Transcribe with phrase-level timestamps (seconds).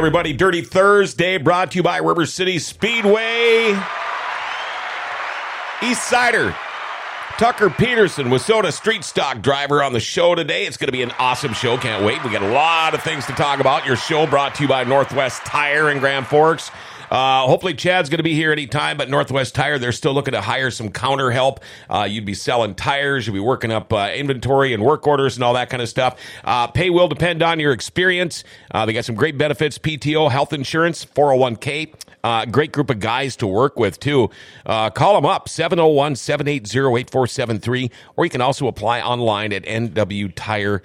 [0.00, 0.32] Everybody.
[0.32, 3.78] Dirty Thursday brought to you by River City Speedway.
[5.82, 6.56] East Sider.
[7.36, 10.64] Tucker Pederson, WISSOTA Street Stock driver on the show today.
[10.64, 11.76] It's going to be an awesome show.
[11.76, 12.24] Can't wait.
[12.24, 13.84] We got a lot of things to talk about.
[13.84, 16.70] Your show brought to you by Northwest Tire in Grand Forks.
[17.10, 20.40] Uh, hopefully, Chad's going to be here anytime, but Northwest Tire, they're still looking to
[20.40, 21.60] hire some counter help.
[21.88, 25.44] Uh, you'd be selling tires, you'd be working up uh, inventory and work orders and
[25.44, 26.18] all that kind of stuff.
[26.44, 28.44] Uh, pay will depend on your experience.
[28.70, 31.92] Uh, they got some great benefits PTO, health insurance, 401k.
[32.22, 34.28] Uh, great group of guys to work with, too.
[34.66, 40.82] Uh, call them up, 701 780 8473, or you can also apply online at nwtire.com.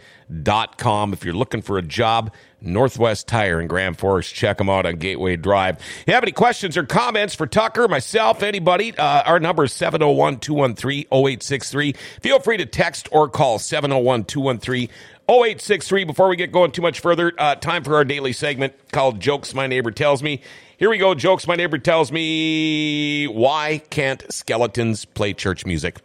[1.13, 2.31] If you're looking for a job,
[2.65, 5.77] Northwest Tire in Grand Forks, check them out on Gateway Drive.
[5.77, 9.73] If you have any questions or comments for Tucker, myself, anybody, uh, our number is
[9.73, 11.93] 701 213 0863.
[12.21, 14.89] Feel free to text or call 701 213
[15.27, 16.03] 0863.
[16.03, 19.53] Before we get going too much further, uh, time for our daily segment called Jokes
[19.53, 20.41] My Neighbor Tells Me.
[20.77, 21.15] Here we go.
[21.15, 23.27] Jokes my neighbor tells me.
[23.27, 26.01] Why can't skeletons play church music?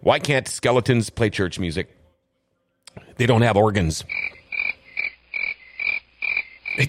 [0.00, 1.96] Why can't skeletons play church music?
[3.16, 4.04] They don't have organs.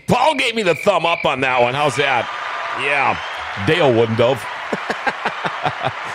[0.08, 1.74] Paul gave me the thumb up on that one.
[1.74, 2.28] How's that?
[2.82, 3.20] Yeah.
[3.68, 4.42] Dale wouldn't have.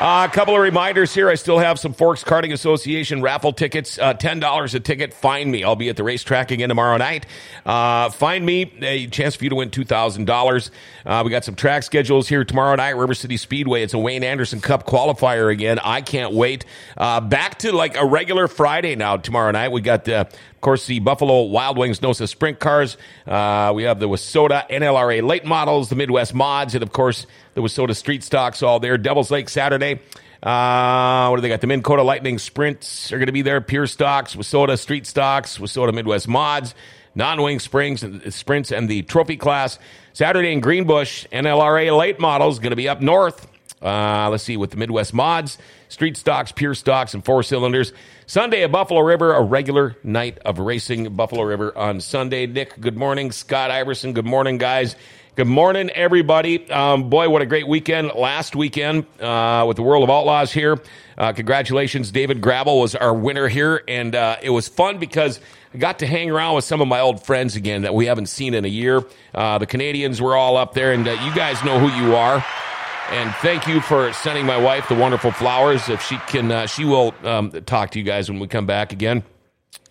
[0.00, 1.28] Uh, a couple of reminders here.
[1.28, 3.98] I still have some Forks Karting Association raffle tickets.
[3.98, 5.12] Uh, $10 a ticket.
[5.12, 5.62] Find me.
[5.62, 7.26] I'll be at the racetrack again tomorrow night.
[7.66, 8.72] Uh, find me.
[8.80, 10.70] A chance for you to win $2,000.
[11.04, 12.96] Uh, we got some track schedules here tomorrow night.
[12.96, 13.82] River City Speedway.
[13.82, 15.78] It's a Wayne Anderson Cup qualifier again.
[15.78, 16.64] I can't wait.
[16.96, 19.70] Uh, back to like a regular Friday now tomorrow night.
[19.70, 20.28] We got the
[20.60, 22.98] of course, the Buffalo Wild Wings NOSA Sprint Cars.
[23.26, 27.26] Uh, we have the WISSOTA NLRA late models, the Midwest mods, and of course,
[27.60, 28.96] the WISSOTA Street Stocks all there.
[28.96, 30.00] Devils Lake Saturday.
[30.42, 31.60] Uh, what do they got?
[31.60, 33.60] The Minn Kota Lightning Sprints are going to be there.
[33.60, 36.74] Pure Stocks, WISSOTA Street Stocks, WISSOTA Midwest Mods,
[37.14, 39.78] Non-Wing Sprints, and Sprints, and the Trophy Class.
[40.12, 43.46] Saturday in Greenbush, NLRA late models going to be up north.
[43.82, 45.58] Uh, let's see, with the Midwest Mods,
[45.88, 47.92] Street Stocks, Pure Stocks, and Four Cylinders.
[48.26, 52.46] Sunday at Buffalo River, a regular night of racing Buffalo River on Sunday.
[52.46, 53.32] Nick, good morning.
[53.32, 54.96] Scott Iverson, good morning, guys.
[55.36, 56.70] Good morning, everybody.
[56.70, 60.78] Um, boy, what a great weekend last weekend uh, with the World of Outlaws here.
[61.16, 65.40] Uh, congratulations, David Gravel was our winner here, and uh, it was fun because
[65.72, 68.26] I got to hang around with some of my old friends again that we haven't
[68.26, 69.02] seen in a year.
[69.34, 72.44] Uh, the Canadians were all up there, and uh, you guys know who you are.
[73.10, 75.88] And thank you for sending my wife the wonderful flowers.
[75.88, 78.92] If she can, uh, she will um, talk to you guys when we come back
[78.92, 79.24] again.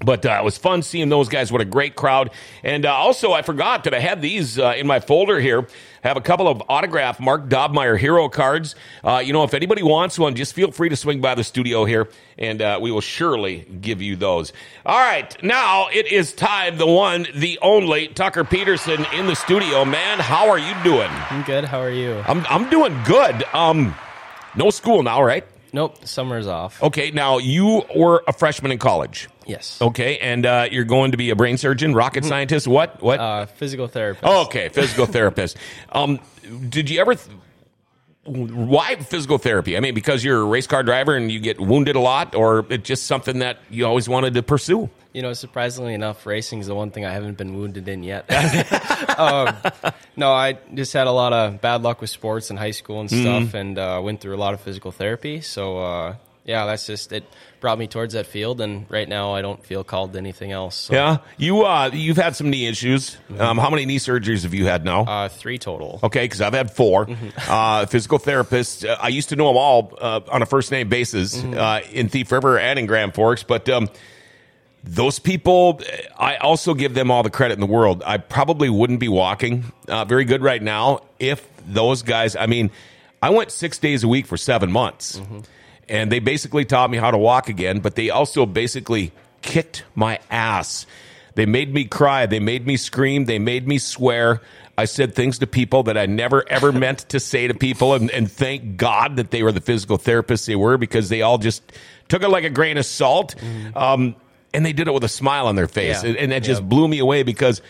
[0.01, 1.51] But uh, it was fun seeing those guys.
[1.51, 2.31] What a great crowd.
[2.63, 5.67] And uh, also, I forgot that I had these uh, in my folder here.
[6.03, 8.75] I have a couple of autograph Mark Dobmeier hero cards.
[9.03, 11.83] Uh, you know, if anybody wants one, just feel free to swing by the studio
[11.83, 12.07] here,
[12.37, 14.53] and uh, we will surely give you those.
[14.85, 16.77] All right, now it is time.
[16.77, 19.83] The one, the only Tucker Pederson in the studio.
[19.83, 21.09] Man, how are you doing?
[21.29, 21.65] I'm good.
[21.65, 22.23] How are you?
[22.25, 23.43] I'm I'm doing good.
[23.51, 23.93] Um,
[24.55, 25.45] no school now, right?
[25.71, 26.81] Nope, summer's off.
[26.81, 29.27] Okay, now you were a freshman in college.
[29.45, 29.81] Yes.
[29.81, 32.67] Okay, and uh, you're going to be a brain surgeon, rocket scientist.
[32.67, 33.01] What?
[33.01, 33.19] What?
[33.19, 34.23] Uh, physical therapist.
[34.25, 35.57] Okay, physical therapist.
[35.91, 36.19] Um,
[36.69, 37.15] did you ever?
[37.15, 37.35] Th-
[38.25, 39.77] why physical therapy?
[39.77, 42.65] I mean, because you're a race car driver and you get wounded a lot, or
[42.69, 44.89] it's just something that you always wanted to pursue?
[45.13, 48.29] You know, surprisingly enough, racing is the one thing I haven't been wounded in yet.
[49.19, 49.55] um,
[50.15, 53.09] no, I just had a lot of bad luck with sports in high school and
[53.09, 55.41] stuff, and uh, went through a lot of physical therapy.
[55.41, 56.15] So, uh,
[56.49, 57.23] yeah, that's just it.
[57.61, 60.75] Brought me towards that field, and right now I don't feel called to anything else.
[60.75, 63.17] So, Yeah, you uh, you've had some knee issues.
[63.37, 65.01] Um, how many knee surgeries have you had now?
[65.03, 65.99] uh, three total.
[66.03, 67.07] Okay, because I've had 4
[67.47, 68.87] Uh, physical therapists.
[68.87, 72.07] Uh, I used to know them all uh, on a first name basis uh, in
[72.09, 73.89] Thief River and in Grand Forks, but um,
[74.83, 75.81] those people,
[76.17, 78.01] I also give them all the credit in the world.
[78.05, 82.37] I probably wouldn't be walking uh, very good right now if those guys.
[82.37, 82.71] I mean,
[83.21, 85.19] I went six days a week for seven months,
[85.89, 87.79] and they basically taught me how to walk again.
[87.79, 90.85] But they also basically kicked my ass.
[91.35, 92.25] They made me cry.
[92.25, 93.25] They made me scream.
[93.25, 94.41] They made me swear.
[94.77, 98.09] I said things to people that I never ever meant to say to people, and,
[98.11, 101.63] and thank God that they were the physical therapists they were because they all just
[102.07, 103.35] took it like a grain of salt.
[103.75, 104.15] Um,
[104.53, 106.03] and they did it with a smile on their face.
[106.03, 106.09] Yeah.
[106.09, 107.61] And, and that just blew me away because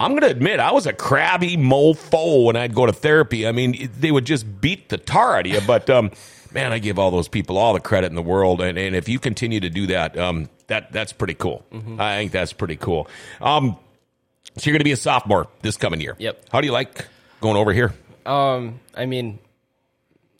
[0.00, 3.46] I'm going to admit I was a crabby mofo when I'd go to therapy.
[3.46, 5.60] I mean, they would just beat the tar out of you.
[5.66, 6.10] But um,
[6.54, 8.60] man, I give all those people all the credit in the world.
[8.62, 11.64] And, and if you continue to do that, um, that that's pretty cool.
[11.98, 13.08] I think that's pretty cool.
[13.40, 13.76] Um,
[14.56, 16.14] so you're going to be a sophomore this coming year.
[16.18, 16.44] Yep.
[16.50, 17.06] How do you like
[17.40, 17.92] going over here?
[18.24, 19.40] Um, I mean,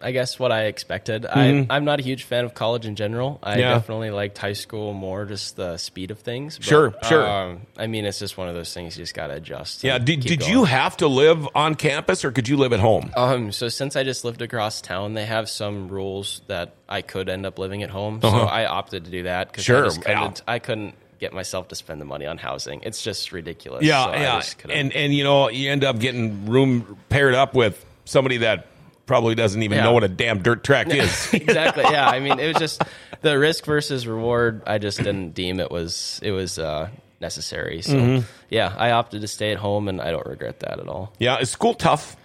[0.01, 1.25] I guess what I expected.
[1.25, 3.39] I, I'm not a huge fan of college in general.
[3.43, 3.61] I Mm-hmm.
[3.61, 3.75] Yeah.
[3.75, 6.59] definitely liked high school more, just the speed of things.
[6.59, 7.27] But, Sure, sure.
[7.27, 9.83] Um, I mean, it's just one of those things you just got to adjust.
[9.85, 9.99] Yeah.
[9.99, 10.53] Did, did going.
[10.53, 13.13] you have to live on campus or could you live at home?
[13.17, 17.29] Um, so since I just lived across town, they have some rules that I could
[17.31, 18.21] end up living at home.
[18.21, 18.45] So Uh-huh.
[18.45, 20.19] I opted to do that because Sure, I, yeah.
[20.19, 22.81] couldn't, I couldn't get myself to spend the money on housing.
[22.83, 23.85] It's just ridiculous.
[23.85, 27.83] Yeah, So yeah, and and you know you end up getting room paired up with
[28.05, 28.67] somebody that
[29.07, 29.85] probably doesn't even Yeah.
[29.85, 31.33] know what a damn dirt track is.
[31.35, 31.85] exactly.
[31.85, 32.09] Yeah.
[32.09, 32.83] I mean, it was just
[33.21, 34.63] the risk versus reward.
[34.67, 36.89] I just didn't deem it was it was uh,
[37.21, 37.83] necessary.
[37.83, 38.27] So Mm-hmm.
[38.51, 41.13] yeah, I opted to stay at home, and I don't regret that at all.
[41.19, 42.17] yeah, is school tough?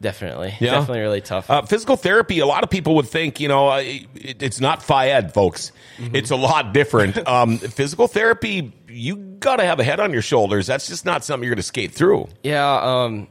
[0.00, 0.74] Definitely, Yeah?
[0.74, 1.50] definitely really tough.
[1.50, 2.38] Uh, physical therapy.
[2.38, 4.06] A lot of people would think you know it,
[4.40, 5.72] it's not ed, folks.
[5.98, 6.14] Mm-hmm.
[6.14, 7.18] It's a lot different.
[7.28, 8.72] um, physical therapy.
[8.88, 10.68] You got to have a head on your shoulders.
[10.68, 12.28] That's just not something you're going to skate through.
[12.44, 13.26] Yeah, um,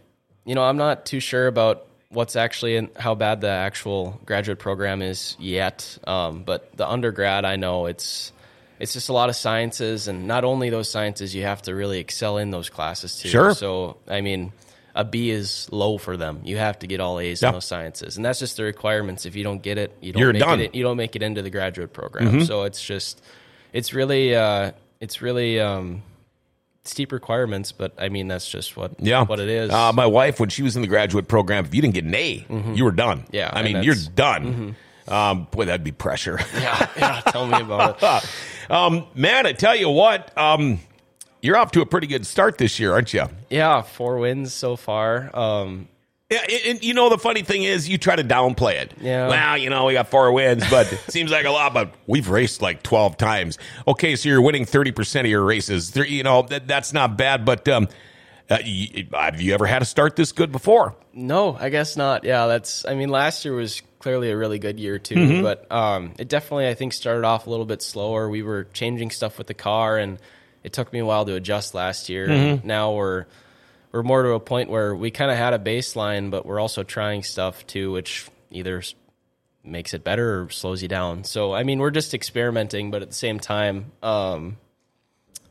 [0.45, 4.59] you know, I'm not too sure about what's actually in how bad the actual graduate
[4.59, 5.98] program is yet.
[6.07, 8.31] Um, but the undergrad, I know it's
[8.80, 12.00] it's just a lot of sciences, and not only those sciences, you have to really
[12.00, 13.30] excel in those classes too.
[13.30, 13.54] Sure.
[13.56, 14.54] So, I mean,
[14.94, 16.42] a B is low for them.
[16.44, 17.50] You have to get all A's Yeah.
[17.50, 19.25] in those sciences, and that's just the requirements.
[19.25, 20.59] If you don't get it, you don't You're make done.
[20.59, 20.65] Mm-hmm.
[20.65, 20.75] it.
[20.75, 22.45] You don't make it into the graduate program.
[22.45, 23.21] So it's just,
[23.74, 25.59] it's really, uh, it's really.
[25.59, 26.04] Um,
[26.87, 29.71] steep requirements, but I mean that's just what Yeah, what it is.
[29.71, 32.15] Uh, my wife, when she was in the graduate program, if you didn't get an
[32.15, 33.19] A, you were done.
[33.19, 33.35] Mm-hmm.
[33.35, 34.75] Yeah, I mean you're done.
[35.07, 36.39] Um, boy, that'd be pressure.
[36.53, 38.69] yeah, yeah, tell me about it.
[38.71, 40.79] um, man, I tell you what, um,
[41.41, 43.25] you're off to a pretty good start this year, aren't you?
[43.49, 45.29] Yeah, four wins so far.
[45.33, 45.87] Um,
[46.29, 48.94] Yeah, and, you know the funny thing is, you try to downplay it.
[49.00, 49.29] Yeah.
[49.29, 51.74] Well, you know we got four wins, but it seems like a lot.
[51.74, 53.57] But we've raced like twelve times.
[53.88, 55.95] Okay, so you're winning thirty percent of your races.
[55.95, 57.45] You know that, that's not bad.
[57.45, 57.88] But um,
[58.50, 60.95] uh, y- have you ever had a start this good before?
[61.13, 62.25] no, I guess not.
[62.25, 62.83] Yeah, that's.
[62.85, 65.44] I mean, last year was clearly a really good year too, Mm-hmm.
[65.44, 68.30] but um, it definitely I think started off a little bit slower.
[68.30, 70.18] We were changing stuff with the car, and
[70.62, 72.27] it took me a while to adjust last year.
[72.27, 72.68] Mm-hmm.
[72.68, 73.28] Now we're
[73.97, 76.83] we're more to a point where we kind of had a baseline, but we're also
[76.83, 78.83] trying stuff too, which either
[79.63, 81.23] makes it better or slows you down.
[81.23, 84.57] So I mean, we're just experimenting, but at the same time, um,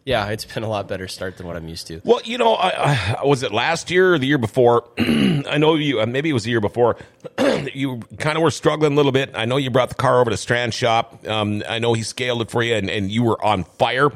[0.05, 2.01] yeah, it's been a lot better start than what I'm used to.
[2.05, 4.85] Well, you know, I, I, was it last year or the year before?
[4.99, 6.01] I know you.
[6.01, 6.97] uh, Maybe it was the year before.
[7.75, 9.33] you kind of were struggling a little bit.
[9.35, 11.27] I know you brought the car over to Strand Shop.
[11.27, 14.11] Um, I know he scaled it for you, and, and you were on fire.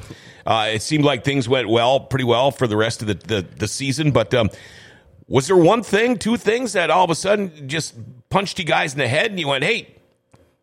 [0.46, 3.46] Uh, it seemed like things went well, pretty well for the rest of the the,
[3.56, 4.10] the season.
[4.10, 4.50] But um,
[5.28, 7.94] was there one thing, two things that all of a sudden just
[8.30, 9.94] punched you guys in the head, and you went, "Hey,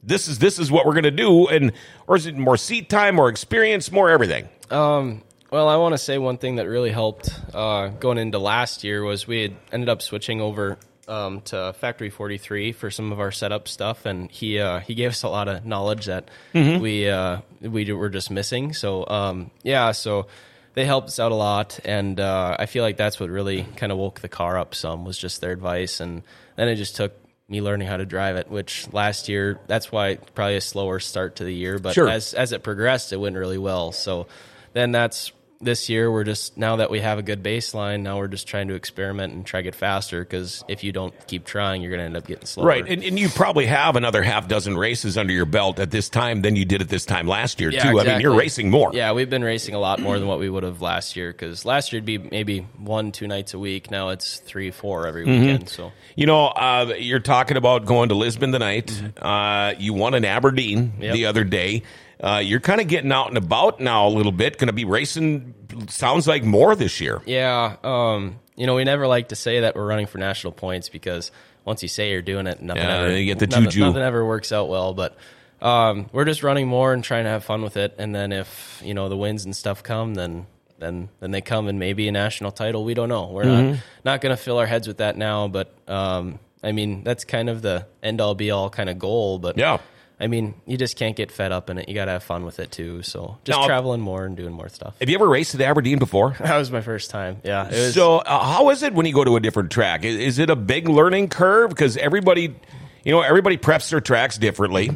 [0.04, 1.72] this is this is what we're going to do," and
[2.08, 4.50] or is it more seat time, more experience, more everything?
[4.70, 8.84] Um, well, I want to say one thing that really helped uh, going into last
[8.84, 13.20] year was we had ended up switching over um, to Factory 43 for some of
[13.20, 17.10] our setup stuff, and he uh, he gave us a lot of knowledge that we
[17.10, 18.74] uh, we were just missing.
[18.74, 20.28] So um, yeah, so
[20.74, 23.92] they helped us out a lot, and uh, I feel like that's what really kind
[23.92, 26.22] of woke the car up some was just their advice, and
[26.56, 27.14] then it just took
[27.50, 28.50] me learning how to drive it.
[28.50, 32.08] Which last year, that's why probably a slower start to the year, but Sure.
[32.10, 33.92] as as it progressed, it went really well.
[33.92, 34.28] So
[34.74, 36.12] then that's this year.
[36.12, 39.34] We're just now that we have a good baseline, now we're just trying to experiment
[39.34, 40.20] and try to get faster.
[40.22, 42.68] Because if you don't keep trying, you're going to end up getting slower.
[42.68, 46.10] Right, and, and you probably have another half dozen races under your belt at this
[46.10, 48.00] time than you did at this time last year Yeah, too.
[48.00, 48.92] I mean, you're racing more.
[48.94, 51.32] Yeah, we've been racing a lot more than what we would have last year.
[51.32, 53.90] Because last year it'd be maybe one, two nights a week.
[53.92, 55.42] Now it's three, four every Mm-hmm.
[55.42, 55.70] weekend.
[55.70, 58.92] So You know, uh, you're talking about going to Lisbon tonight.
[59.18, 61.02] Uh, you won in Aberdeen Mm-hmm.
[61.02, 61.14] Yep.
[61.14, 61.84] the other day.
[62.20, 64.58] Uh, you're kind of getting out and about now a little bit.
[64.58, 65.54] Going to be racing.
[65.90, 67.22] Sounds like more this year.
[67.26, 70.90] Yeah, um, you know, we never like to say that we're running for national points
[70.90, 71.32] because
[71.66, 73.82] once you say you're doing it, nothing Yeah, ever you get the nothing, juju.
[73.82, 74.94] nothing ever works out well.
[74.96, 75.16] But
[75.62, 77.94] um, we're just running more and trying to have fun with it.
[77.98, 80.48] And then if you know the wins and stuff come, then
[80.80, 82.84] then then they come and maybe a national title.
[82.84, 83.28] We don't know.
[83.28, 83.72] We're Mm-hmm.
[83.74, 85.48] not not going to fill our heads with that now.
[85.48, 89.38] But um, I mean, that's kind of the end all be all kind of goal.
[89.40, 89.78] But Yeah.
[90.20, 91.88] I mean, you just can't get fed up in it.
[91.88, 93.04] You got to have fun with it too.
[93.04, 94.96] So just Now- traveling more and doing more stuff.
[95.00, 96.36] Have you ever raced at the Aberdeen before?
[96.40, 97.38] That was my first time.
[97.44, 97.68] Yeah.
[97.68, 100.04] It was, So, uh, how is it when you go to a different track?
[100.06, 101.70] Is, is it a big learning curve?
[101.70, 102.56] Because everybody,
[103.04, 104.90] you know, everybody preps their tracks differently.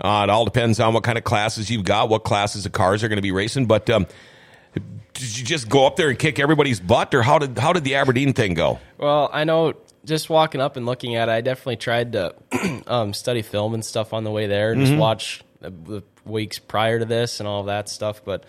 [0.00, 3.04] Uh, it all depends on what kind of classes you've got, what classes of cars
[3.04, 3.66] are going to be racing.
[3.66, 4.06] But um,
[5.14, 7.84] did you just go up there and kick everybody's butt, or how did how did
[7.84, 8.80] the Aberdeen thing go?
[8.98, 12.34] Well, I know just walking up and looking at it, I definitely tried to
[12.86, 16.98] um, study film and stuff on the way there, and just watch the, weeks prior
[16.98, 18.24] to this and all of that stuff.
[18.24, 18.44] But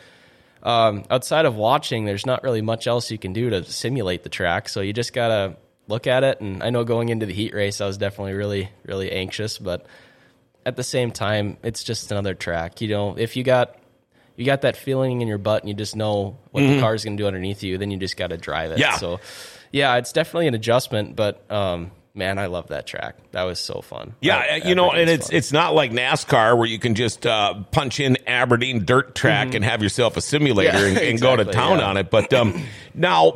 [0.64, 4.30] um, outside of watching, there's not really much else you can do to simulate the
[4.30, 4.70] track.
[4.70, 5.58] So you just gotta
[5.88, 6.42] look at it.
[6.42, 9.86] And I know going into the heat race, I was definitely really, really anxious, but
[10.66, 12.82] at the same time, it's just another track.
[12.82, 13.78] You know, if you got
[14.36, 17.16] you got that feeling in your butt and you just know what the car's going
[17.16, 18.74] to do underneath you, then you just got to drive it.
[18.74, 18.82] Mm-hmm.
[18.82, 18.98] Yeah.
[18.98, 19.20] So,
[19.76, 23.18] yeah, it's definitely an adjustment, but um, man, I love that track.
[23.34, 24.16] That was so fun.
[24.22, 25.36] Yeah, That- you know, and it's fun.
[25.36, 29.66] it's not like NASCAR where you can just uh, punch in Aberdeen dirt track and
[29.66, 30.94] have yourself a simulator Mm-hmm.
[30.96, 31.88] Yeah, and, and go to town yeah.
[31.88, 32.10] on it.
[32.10, 32.64] But um,
[32.94, 33.34] now,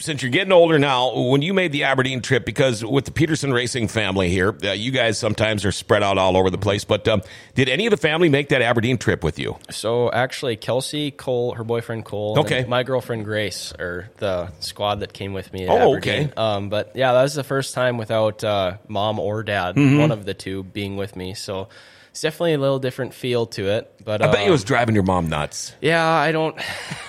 [0.00, 3.52] since you're getting older now, when you made the Aberdeen trip, because with the Pederson
[3.52, 6.84] Racing family here, uh, you guys sometimes are spread out all over the place.
[6.84, 7.22] But um,
[7.54, 9.56] did any of the family make that Aberdeen trip with you?
[9.70, 12.60] So actually, Kelsey Cole, her boyfriend Cole, Okay.
[12.60, 15.64] and my girlfriend Grace or the squad that came with me.
[15.64, 16.26] At Oh, Aberdeen.
[16.28, 16.32] okay.
[16.36, 19.98] Um, but yeah, that was the first time without uh, mom or dad, Mm-hmm.
[19.98, 21.34] one of the two being with me.
[21.34, 21.68] So
[22.10, 23.92] it's definitely a little different feel to it.
[24.04, 25.74] But I bet um, it was driving your mom nuts.
[25.80, 26.56] yeah, I don't.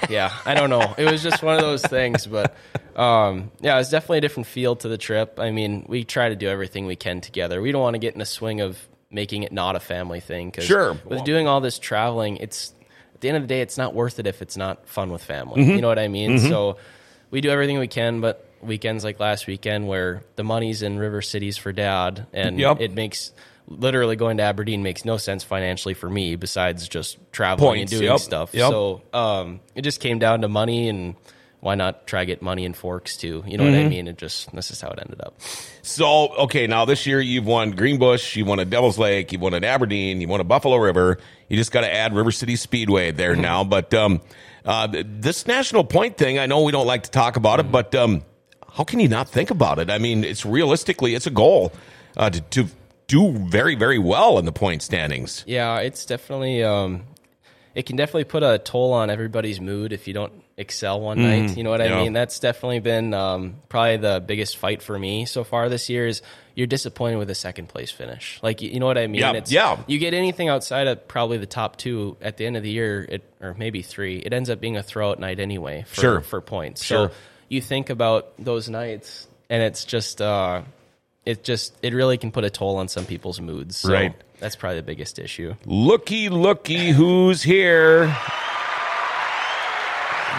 [0.10, 0.96] Yeah, I don't know.
[0.98, 2.56] It was just one of those things, but
[2.96, 5.39] um, yeah, it's definitely a different feel to the trip.
[5.39, 7.62] I mean, we try to do everything we can together.
[7.62, 8.79] We don't want to get in a swing of
[9.12, 10.51] making it not a family thing.
[10.51, 10.98] Cause Sure.
[11.06, 12.74] With doing all this traveling, it's
[13.13, 15.24] at the end of the day, it's not worth it if it's not fun with
[15.24, 15.63] family.
[15.63, 16.39] You know what I mean?
[16.39, 16.77] So
[17.29, 21.22] we do everything we can, but weekends like last weekend where the money's in River
[21.22, 22.82] Cities for dad, and Yep.
[22.82, 23.32] it makes.
[23.71, 28.01] Literally going to Aberdeen makes no sense financially for me besides just traveling Points, and
[28.01, 28.53] doing yep, stuff.
[28.53, 28.71] yep.
[28.71, 31.13] So um, it just came down to money and
[31.59, 33.43] why not try get money in forks too?
[33.45, 33.89] You know what I Mm-hmm.
[33.89, 34.07] mean?
[34.07, 35.39] It just this is how it ended up.
[35.83, 39.53] So, okay, now this year you've won Greenbush, you've won a Devil's Lake, you've won
[39.53, 41.19] an Aberdeen, you've won a Buffalo River.
[41.47, 43.41] You just got to add River City Speedway there Mm-hmm.
[43.41, 43.63] now.
[43.65, 44.21] But um,
[44.65, 47.69] uh, this national point thing, I know we don't like to talk about Mm-hmm.
[47.69, 48.23] it, but um,
[48.73, 49.89] how can you not think about it?
[49.91, 51.71] I mean, it's realistically, it's a goal
[52.17, 52.67] uh, to, to
[53.09, 55.43] do very, very well in the point standings.
[55.45, 57.03] Yeah, it's definitely um,
[57.75, 61.57] it can definitely put a toll on everybody's mood if you don't excel one night.
[61.57, 61.81] You know what.
[61.81, 61.97] Yeah.
[61.99, 62.13] I mean?
[62.13, 66.05] That's definitely been um, probably the biggest fight for me so far this year.
[66.07, 66.21] Is
[66.53, 68.39] you're disappointed with a second place finish?
[68.43, 69.21] Like you you know what I mean?
[69.21, 69.79] Yeah, It's, yeah.
[69.87, 73.05] You get anything outside of probably the top two at the end of the year,
[73.09, 74.19] it, or maybe three.
[74.19, 75.83] It ends up being a throwout night anyway.
[75.87, 76.21] For, Sure.
[76.21, 76.83] for points.
[76.83, 77.09] Sure.
[77.09, 77.15] So
[77.47, 80.21] you think about those nights, and it's just.
[80.21, 80.61] Uh,
[81.29, 83.77] it just it really can put a toll on some people's moods.
[83.77, 84.13] So Right.
[84.39, 85.53] That's probably the biggest issue.
[85.65, 88.05] Looky, looky, who's here?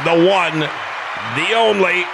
[0.05, 2.05] The one, the only,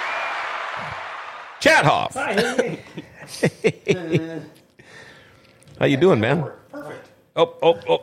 [1.60, 2.14] Chad Hoff.
[5.78, 6.50] How you doing, man?
[6.72, 7.08] Perfect.
[7.36, 8.02] Oh, oh, oh!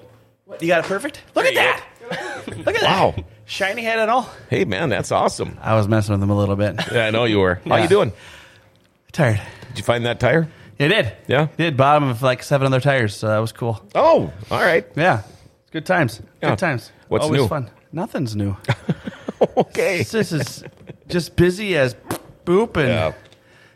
[0.62, 1.22] You got it perfect?
[1.36, 1.84] Look at that.
[2.66, 3.14] Look at Wow.
[3.16, 3.26] that.
[3.46, 4.30] Shiny head and all.
[4.50, 5.58] Hey, man, that's awesome.
[5.62, 6.76] I was messing with them a little bit.
[6.92, 7.56] Yeah, I know you were.
[7.68, 7.84] How Yeah.
[7.84, 8.14] you doing?
[9.12, 9.42] Tired.
[9.70, 10.48] Did you find that tire?
[10.80, 11.16] It did.
[11.28, 11.44] Yeah?
[11.44, 11.78] It did.
[11.78, 13.84] Bottom of like seven other tires, so that was cool.
[13.96, 14.86] Oh, all right.
[14.96, 15.22] Yeah.
[15.72, 16.22] Good times.
[16.42, 16.50] Yeah.
[16.52, 16.92] Good times.
[17.08, 17.48] What's Always new?
[17.48, 17.70] fun.
[17.92, 18.56] Nothing's new.
[19.58, 20.04] Okay.
[20.04, 20.64] this is
[21.10, 21.96] just busy as
[22.46, 23.14] boop and Yeah.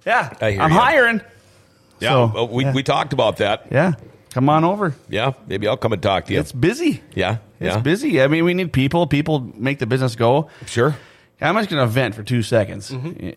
[0.05, 0.33] yeah.
[0.39, 0.79] I hear I'm ya.
[0.79, 1.21] hiring.
[1.99, 2.73] Yeah, So, we yeah.
[2.73, 3.67] we talked about that.
[3.69, 3.93] Yeah.
[4.29, 4.95] Come on over.
[5.09, 6.39] Yeah, maybe I'll come and talk to you.
[6.39, 7.01] It's busy.
[7.15, 8.21] yeah, It's yeah, busy.
[8.21, 9.07] I mean, we need people.
[9.07, 10.49] People make the business go.
[10.67, 10.95] sure.
[11.41, 12.89] I'm just going to vent for two seconds.
[12.91, 13.31] Mm-hmm.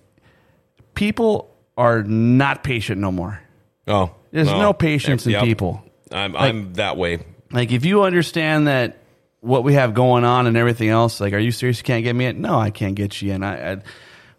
[0.94, 3.40] People are not patient no more.
[3.86, 5.82] Oh, There's well, no patience in people.
[6.12, 7.24] I'm I'm that way.
[7.52, 8.98] Like, if you understand that
[9.40, 11.78] what we have going on and everything else, like, are you serious?
[11.78, 12.40] You can't get me in?
[12.40, 13.42] No, I can't get you in.
[13.42, 13.74] I, I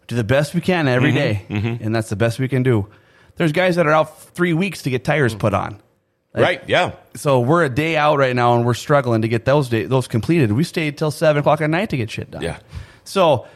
[0.06, 1.54] do the best we can every Mm-hmm.
[1.54, 2.88] day, and that's the best we can do.
[3.36, 5.80] There's guys that are out three weeks to get tires put on.
[6.34, 6.62] Like, right?
[6.68, 6.92] Yeah.
[7.14, 10.08] So we're a day out right now, and we're struggling to get those day, those
[10.08, 10.52] completed.
[10.52, 12.42] We stayed till seven o'clock at night to get shit done.
[12.42, 12.58] Yeah.
[13.04, 13.46] So,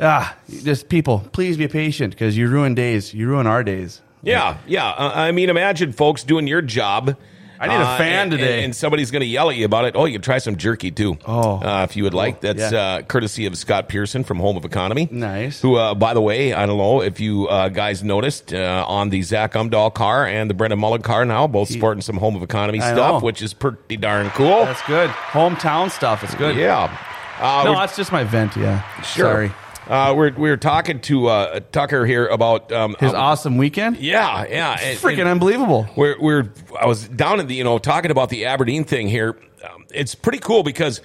[0.00, 3.12] ah, just people, please be patient because you ruin days.
[3.14, 4.00] You ruin our days.
[4.24, 4.88] Yeah, yeah.
[4.88, 7.16] Uh, I mean, imagine folks doing your job.
[7.60, 8.64] I need a uh, fan and- today.
[8.64, 9.94] and, somebody's going to yell at you about it.
[9.96, 11.16] Oh, you can try some jerky too.
[11.24, 11.64] Oh.
[11.64, 12.40] uh, if you would like.
[12.40, 12.78] That's yeah.
[12.78, 15.08] uh, courtesy of Scott Pearson from Home of Economy.
[15.10, 15.62] Nice.
[15.62, 19.10] Who, uh, by the way, I don't know if you uh, guys noticed uh, on
[19.10, 22.42] the Zach Umdahl car and the Brendan Mullen car now, both sporting some Home of
[22.42, 23.24] Economy I stuff, know.
[23.24, 24.64] which is pretty darn cool.
[24.64, 25.08] That's good.
[25.10, 26.24] Hometown stuff.
[26.24, 26.56] It's good.
[26.56, 26.94] Yeah.
[27.40, 28.56] Uh, No, that's just my vent.
[28.56, 28.82] Yeah.
[29.02, 29.26] Sure.
[29.26, 29.52] Sorry.
[29.86, 33.98] Uh, we're we're talking to uh, Tucker here about um, His uh, awesome weekend.
[33.98, 35.86] yeah yeah and- Freaking and unbelievable.
[35.96, 39.38] we're we're I was down in the you know talking about the Aberdeen thing here.
[39.62, 41.00] Um, it's pretty cool because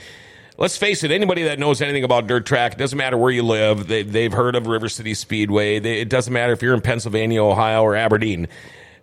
[0.58, 3.44] let's face it, anybody that knows anything about dirt track, it doesn't matter where you
[3.44, 5.80] live, they they've heard of River City Speedway.
[5.80, 8.48] They, it doesn't matter if you're in Pennsylvania, Ohio, or Aberdeen.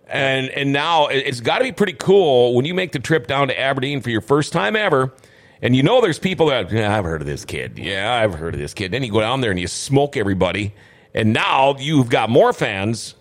[0.07, 3.49] And and now it's got to be pretty cool when you make the trip down
[3.49, 5.11] to Aberdeen for your first time ever.
[5.61, 7.77] And you know there's people that yeah, I've heard of this kid.
[7.79, 8.91] Yeah, I've heard of this kid.
[8.91, 10.73] Then you go down there and you smoke everybody.
[11.13, 13.15] And now you've got more fans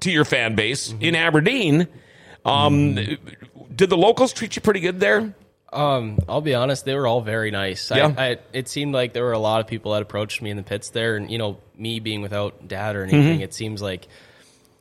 [0.00, 1.88] to your fan base in Aberdeen.
[2.44, 5.34] Um, Did the locals treat you pretty good there?
[5.72, 7.90] Um, I'll be honest, they were all very nice.
[7.90, 8.12] Yeah.
[8.18, 10.58] I, I, it seemed like there were a lot of people that approached me in
[10.58, 13.42] the pits there, and you know, me being without dad or anything, Mm-hmm.
[13.42, 14.06] it seems like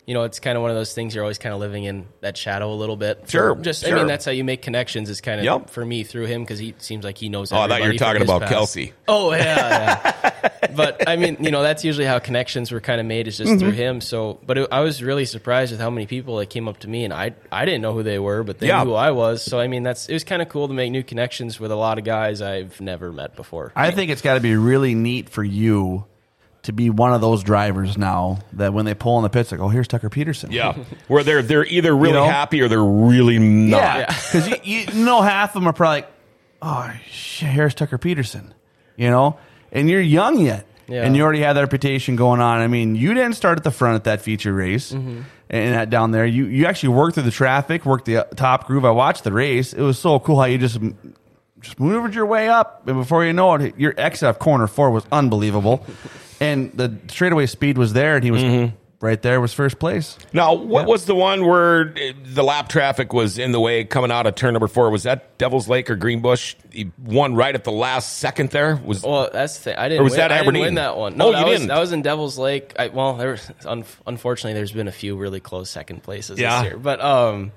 [0.07, 2.05] you know, it's kind of one of those things you're always kind of living in
[2.21, 3.29] that shadow a little bit.
[3.29, 5.09] Sure, Just, I mean, that's how you make connections.
[5.09, 5.69] Is kind of Yep.
[5.69, 7.51] for me through him because he seems like he knows.
[7.53, 8.51] Oh, I thought you were talking about past.
[8.53, 8.93] Kelsey.
[9.07, 10.49] Oh yeah, yeah.
[10.75, 13.51] but I mean, you know, that's usually how connections were kind of made is just
[13.51, 13.59] Mm-hmm.
[13.59, 14.01] through him.
[14.01, 16.87] So, but it, I was really surprised with how many people that came up to
[16.87, 18.83] me, and I I didn't know who they were, but they Yeah.
[18.83, 19.43] knew who I was.
[19.43, 21.75] So I mean, that's it was kind of cool to make new connections with a
[21.75, 23.71] lot of guys I've never met before.
[23.75, 26.05] I think it's got to be really neat for you
[26.63, 29.59] to be one of those drivers now that when they pull in the pits, like,
[29.61, 30.51] oh, here's Tucker Pederson.
[30.51, 30.73] Yeah,
[31.07, 32.25] where they're they're either really know?
[32.25, 33.77] happy or they're really not.
[33.81, 36.11] Yeah, because you, you know half of them are probably like,
[36.61, 38.51] oh, shit, here's Tucker Pederson,
[38.95, 39.37] you know,
[39.71, 41.03] and you're young yet, Yeah.
[41.03, 42.59] and you already have that reputation going on.
[42.61, 45.21] I mean, you didn't start at the front at that feature race, Mm-hmm.
[45.49, 48.67] and that down there, you you actually worked through the traffic, worked the uh, top
[48.67, 48.85] groove.
[48.85, 50.79] I watched the race; it was so cool how you just
[51.61, 54.91] just maneuvered your way up, and before you know it, your exit of corner four
[54.91, 55.83] was unbelievable,
[56.41, 58.43] and the straightaway speed was there, and he was.
[58.43, 58.75] Mm-hmm.
[59.03, 60.15] Right there was first place.
[60.31, 61.91] Now, what was the one where
[62.23, 64.91] the lap traffic was in the way coming out of turn number four?
[64.91, 66.53] Was that Devil's Lake or Greenbush?
[66.71, 68.51] He won right at the last second.
[68.51, 69.75] There was Well, that's the thing.
[69.77, 70.01] I didn't.
[70.01, 70.61] Or was win, that I didn't Aberdeen?
[70.61, 71.13] win that one.
[71.13, 71.67] Oh, No, you that was didn't.
[71.69, 72.75] that was in Devil's Lake.
[72.77, 76.61] I, well, there was, un, unfortunately there's been a few really close second places Yeah.
[76.61, 77.53] this year, but um,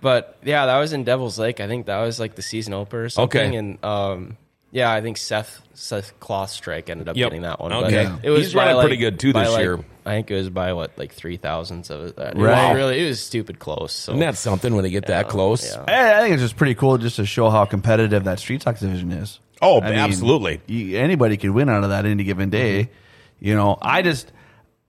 [0.00, 1.60] but yeah, that was in Devil's Lake.
[1.60, 3.40] I think that was like the season opener or something.
[3.40, 3.56] Okay.
[3.56, 4.36] and um,
[4.70, 7.26] yeah, I think Seth Seth Cloth Strike ended up Yep.
[7.30, 7.72] getting that one.
[7.72, 8.06] Okay.
[8.06, 9.78] But it was He's by, running like- pretty good, too, by, this like- year.
[10.04, 12.14] I think it was by what like three thousandths of it.
[12.18, 12.68] It Right.
[12.70, 13.92] was really, it was stupid close.
[13.92, 15.66] So isn't that something when they get that close?
[15.70, 15.84] yeah.
[15.86, 18.78] I I think it's just pretty cool just to show how competitive that street stock
[18.78, 19.38] division is.
[19.60, 20.60] Oh, I mean, absolutely.
[20.66, 22.88] you- anybody could win out of that any given day.
[23.38, 24.32] You know, I just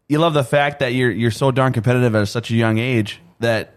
[0.08, 3.20] you love the fact that you're you're so darn competitive at such a young age
[3.42, 3.74] that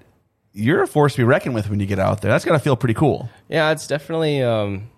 [0.53, 2.31] you're a force to be reckoned with when you get out there.
[2.31, 3.29] That's got to feel pretty cool.
[3.49, 4.91] Yeah, it's definitely um,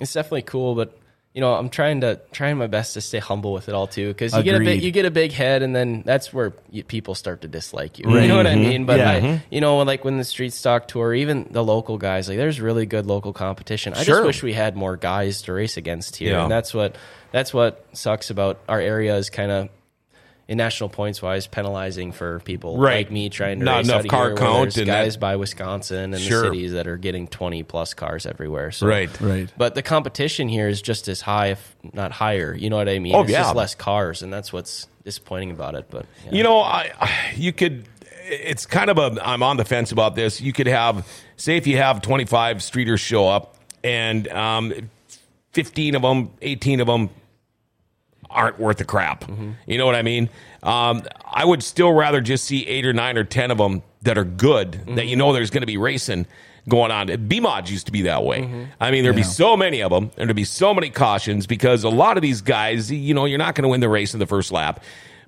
[0.00, 0.98] it's definitely cool, but
[1.34, 4.08] you know, I'm trying to trying my best to stay humble with it all too,
[4.08, 6.82] because you get a big you get a big head, and then that's where you,
[6.82, 8.06] people start to dislike you.
[8.06, 8.22] Right.
[8.22, 8.62] You know what I mm-hmm.
[8.62, 8.86] mean?
[8.86, 9.10] But Yeah.
[9.10, 9.44] I, mm-hmm.
[9.54, 12.86] you know, like when the street stock tour, even the local guys, like there's really
[12.86, 13.92] good local competition.
[13.94, 14.16] I Sure.
[14.16, 16.42] just wish we had more guys to race against here, Yeah.
[16.42, 16.96] and that's what
[17.30, 19.68] that's what sucks about our area is kind of.
[20.48, 22.96] In national points wise, penalizing for people Right.
[23.04, 24.86] like me trying to Not race enough out of car here where count there's and
[24.86, 26.40] guys that- by Wisconsin and Sure.
[26.44, 28.70] the cities that are getting twenty plus cars everywhere.
[28.70, 29.10] So Right.
[29.20, 29.52] Right.
[29.58, 32.54] but the competition here is just as high, if not higher.
[32.54, 33.14] You know what I mean?
[33.14, 33.42] Oh, it's yeah.
[33.42, 35.84] just less cars, and that's what's disappointing about it.
[35.90, 36.30] But yeah.
[36.32, 37.84] You know, I, I you could.
[38.30, 39.18] It's kind of a.
[39.22, 40.40] I'm on the fence about this.
[40.40, 41.06] You could have,
[41.36, 44.72] say, if you have 25 streeters show up, and um,
[45.52, 47.10] 15 of them, 18 of them
[48.30, 49.24] aren't worth the crap.
[49.66, 50.28] You know what I mean?
[50.62, 54.16] Um, I would still rather just see eight or nine or 10 of them that
[54.18, 56.26] are good, that you know there's going to be racing
[56.68, 57.08] going on.
[57.08, 58.68] BMOds used to be that way.
[58.80, 61.84] I mean, there'd be so many of them, and there'd be so many cautions because
[61.84, 64.20] a lot of these guys, you know, you're not going to win the race in
[64.20, 64.82] the first lap.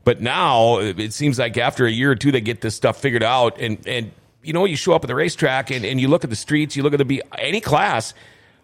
[0.04, 3.22] But now it seems like after a year or two, they get this stuff figured
[3.22, 6.24] out, and and you know, you show up at the racetrack and, and you look
[6.24, 8.14] at the streets, you look at the B, any class.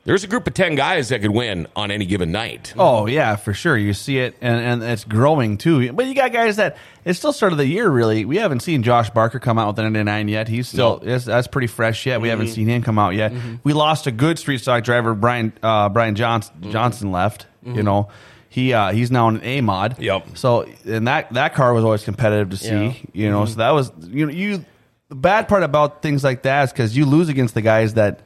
[0.06, 2.72] There's a group of ten guys that could win on any given night.
[2.78, 3.76] Oh yeah, for sure.
[3.76, 5.92] You see it, and, and it's growing too.
[5.92, 7.88] But you got guys that it's still start of the year.
[7.90, 10.48] Really, we haven't seen Josh Barker come out with an 99 yet.
[10.48, 11.04] He's still No.
[11.10, 12.20] that's, that's pretty fresh yet.
[12.20, 12.38] We Mm-hmm.
[12.38, 13.32] haven't seen him come out yet.
[13.64, 16.70] We lost a good street stock driver, Brian uh, Brian Johnson, Mm-hmm.
[16.70, 17.46] Johnson left.
[17.64, 18.08] You know,
[18.48, 19.98] he uh, he's now an A mod.
[19.98, 20.36] Yep.
[20.38, 22.68] So and that that car was always competitive to see.
[22.70, 22.92] Yeah.
[23.12, 24.64] You know, so that was you know you.
[25.08, 28.20] The bad part about things like that is because you lose against the guys that,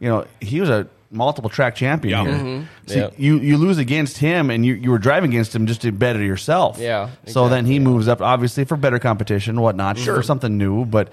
[0.00, 2.32] you know, he was a multiple track champion Yeah.
[2.32, 2.44] here.
[2.44, 2.64] Mm-hmm.
[2.86, 3.10] So Yeah.
[3.16, 6.22] you you lose against him, and you, you were driving against him just to better
[6.22, 6.78] yourself.
[6.78, 10.84] Yeah, So then he moves up, obviously for better competition, whatnot, for something new.
[10.84, 11.10] But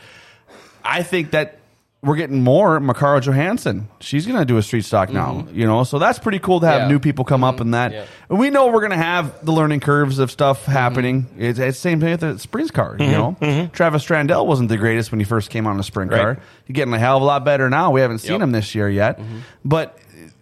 [0.84, 1.59] I think that
[2.02, 3.90] we're getting more Makara Johansson.
[4.00, 5.60] She's going to do a street stock now, mm-hmm.
[5.60, 5.84] you know.
[5.84, 6.88] So that's pretty cool to have Yeah.
[6.88, 7.62] new people come up mm-hmm.
[7.64, 7.92] in that.
[7.92, 8.06] Yeah.
[8.30, 10.72] And we know we're going to have the learning curves of stuff mm-hmm.
[10.72, 11.28] happening.
[11.38, 13.70] It's, it's the same thing with the sprint car, you know.
[13.74, 16.22] Travis Strandell wasn't the greatest when he first came on a sprint Right.
[16.22, 16.40] car.
[16.66, 17.92] He's getting a hell of a lot better now.
[17.92, 18.42] We haven't seen Yep.
[18.42, 19.20] him this year yet,
[19.66, 19.98] but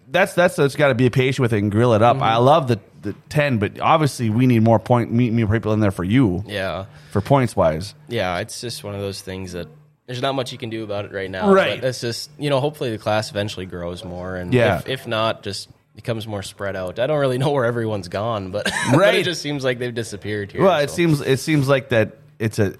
[0.09, 2.21] that's that's it's got to be patient with it and grill it up.
[2.21, 5.79] I love the the ten, but obviously we need more point me- more people in
[5.79, 7.93] there for you yeah, for points wise.
[8.07, 9.67] yeah, it's just one of those things that
[10.07, 11.51] there's not much you can do about it right now.
[11.51, 11.79] Right.
[11.79, 14.79] But it's just you know, hopefully the class eventually grows more, and Yeah.
[14.79, 16.97] if, if not, just becomes more spread out.
[16.99, 19.15] I don't really know where everyone's gone, but, but Right.
[19.15, 20.61] it just seems like they've disappeared here.
[20.63, 20.95] Well, it so.
[20.95, 22.75] seems it seems like that it's a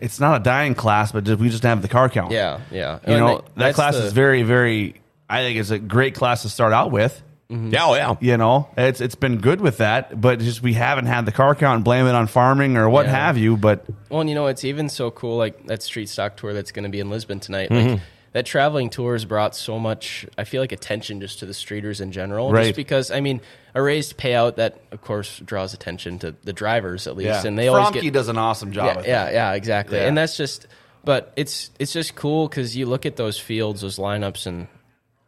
[0.00, 2.32] it's not a dying class, but just, we just have the car count.
[2.32, 2.94] Yeah, yeah.
[3.06, 5.00] you And know that- that class the- is very very.
[5.28, 7.20] I think it's a great class to start out with.
[7.48, 8.16] Yeah, oh, yeah.
[8.20, 11.54] You know, it's it's been good with that, but just we haven't had the car
[11.54, 13.12] count and blame it on farming or what Yeah.
[13.12, 13.56] have you.
[13.56, 16.72] But Well, and you know, it's even so cool, like that street stock tour that's
[16.72, 17.70] going to be in Lisbon tonight.
[17.70, 17.88] Mm-hmm.
[17.92, 18.00] Like,
[18.32, 20.26] that traveling tour has brought so much.
[20.36, 22.64] I feel like attention just to the streeters in general, Right.
[22.64, 23.40] just because I mean
[23.74, 27.46] a raised payout that of course draws attention to the drivers at least, Yeah.
[27.46, 28.86] and they always Fromke get does an awesome job.
[28.86, 29.98] yeah, with yeah, yeah, exactly.
[29.98, 30.06] Yeah.
[30.08, 30.66] And that's just,
[31.04, 34.66] but it's it's just cool because you look at those fields, those lineups, and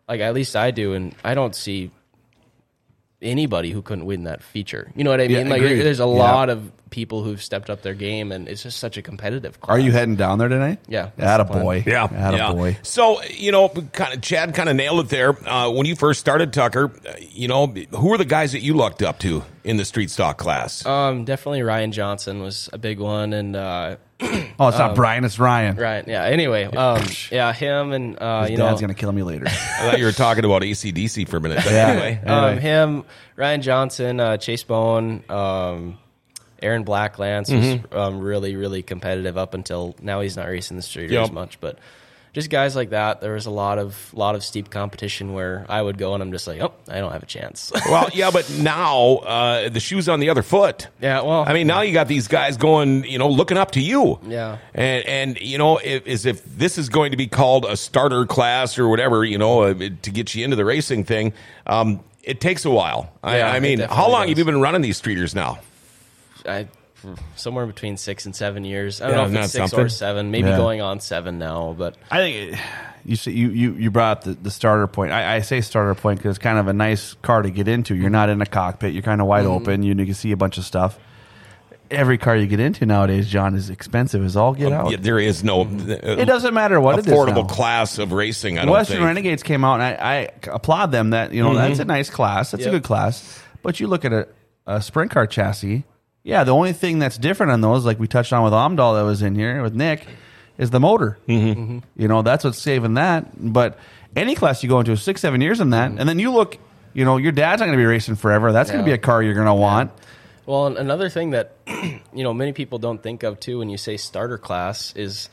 [0.08, 1.90] like at least I do, and I don't see
[3.22, 4.90] anybody who couldn't win that feature.
[4.94, 5.48] You know what I Yeah, mean?
[5.48, 5.80] like agreed.
[5.82, 6.06] there's a Yeah.
[6.06, 9.60] lot of people who've stepped up their game, and it's just such a competitive.
[9.60, 9.76] Class.
[9.76, 10.78] Are you heading down there tonight?
[10.88, 11.84] Yeah, that's a boy.
[11.86, 12.52] Yeah, Atta yeah.
[12.52, 12.76] boy.
[12.82, 15.30] So you know, kind of Chad kind of nailed it there.
[15.48, 18.74] Uh, when you first started, Tucker, uh, you know, who are the guys that you
[18.74, 20.84] looked up to in the street stock class?
[20.86, 25.24] Um, definitely Ryan Johnson was a big one, and uh, Oh, it's not Brian.
[25.24, 25.76] It's Ryan.
[25.76, 26.04] Ryan.
[26.08, 26.24] Yeah.
[26.24, 29.44] Anyway, um, yeah, him and uh, His you dad's know, gonna kill me later.
[29.48, 29.50] I
[29.90, 31.60] thought you were talking about ACDC for a minute.
[31.62, 31.86] But Yeah.
[31.88, 32.60] anyway, Um, Anyway.
[32.60, 33.04] him,
[33.36, 35.98] Ryan Johnson, uh, Chase Bone, um,
[36.62, 37.94] Aaron Blacklance Mm-hmm.
[37.94, 40.20] was um, really, really competitive up until now.
[40.20, 41.24] He's not racing the street Yep.
[41.24, 41.78] as much, but
[42.34, 43.20] just guys like that.
[43.20, 46.30] There was a lot of lot of steep competition where I would go and I'm
[46.30, 47.72] just like, oh, I don't have a chance.
[47.86, 50.88] well, yeah, but now uh, the shoe's on the other foot.
[51.00, 53.80] yeah, well, I mean, now you got these guys going, you know, looking up to
[53.80, 54.20] you.
[54.26, 54.58] Yeah.
[54.74, 58.26] And and you know, if, as if this is going to be called a starter
[58.26, 61.32] class or whatever, you know, uh, to get you into the racing thing,
[61.66, 63.10] um, it takes a while.
[63.22, 64.28] I, Yeah, I it mean, how long does.
[64.30, 65.60] have you been running these streeters now?
[66.48, 66.68] I,
[67.36, 69.00] somewhere between six and seven years.
[69.00, 69.86] I don't Yeah, know if it's six something?
[69.86, 70.56] or seven, maybe Yeah.
[70.56, 72.58] going on seven now, but I think it-
[73.04, 75.12] you see, you, you you brought up the, the starter point.
[75.12, 77.94] I, I say starter point because it's kind of a nice car to get into.
[77.94, 78.92] You're not in a cockpit.
[78.92, 79.52] You're kind of wide mm-hmm.
[79.52, 79.82] open.
[79.82, 80.98] You, you can see a bunch of stuff.
[81.90, 84.90] Every car you get into nowadays, John, is expensive as all get um, out.
[84.90, 85.90] Yeah, there is no mm-hmm.
[85.90, 87.54] uh, It doesn't matter what it is affordable now.
[87.54, 88.58] class of racing.
[88.58, 89.06] I don't Western think.
[89.06, 91.10] Renegades came out, and I, I applaud them.
[91.10, 91.82] That you know that's mm-hmm.
[91.82, 92.50] a nice class.
[92.50, 93.42] That's a good class.
[93.62, 94.28] But you look at a,
[94.66, 95.84] a sprint car chassis.
[96.28, 99.02] Yeah, the only thing that's different on those, like we touched on with Amdal that
[99.02, 100.06] was in here with Nick,
[100.58, 101.16] is the motor.
[101.26, 101.78] Mm-hmm.
[101.96, 103.30] You know that's what's saving that.
[103.34, 103.78] But
[104.14, 106.58] any class you go into, six seven years in that, and then you look.
[106.92, 108.50] You know, your dad's not going to be racing forever.
[108.50, 109.92] That's going to be a car you're going to want.
[110.46, 113.96] Well, another thing that you know many people don't think of too when you say
[113.96, 115.30] starter class is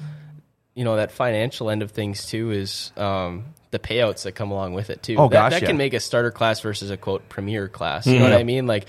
[0.76, 4.74] you know that financial end of things too is um, the payouts that come along
[4.74, 5.16] with it too.
[5.18, 5.68] Oh, that, gosh, that yeah.
[5.68, 8.08] can make a starter class versus a quote premier class.
[8.08, 8.68] You know what I mean?
[8.68, 8.86] Like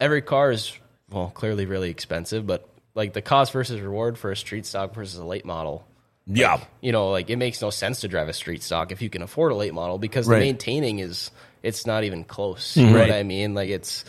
[0.00, 0.76] every car is
[1.10, 5.18] well clearly really expensive, but like the cost versus reward for a street stock versus
[5.18, 5.86] a late model.
[6.26, 6.60] Yeah.
[6.80, 9.22] You know, like it makes no sense to drive a street stock if you can
[9.22, 10.38] afford a late model because Right.
[10.38, 11.30] the maintaining is
[11.62, 12.76] it's not even close.
[12.76, 12.98] You know mm-hmm.
[12.98, 13.08] Right.
[13.10, 13.54] what I mean?
[13.54, 14.04] Like it's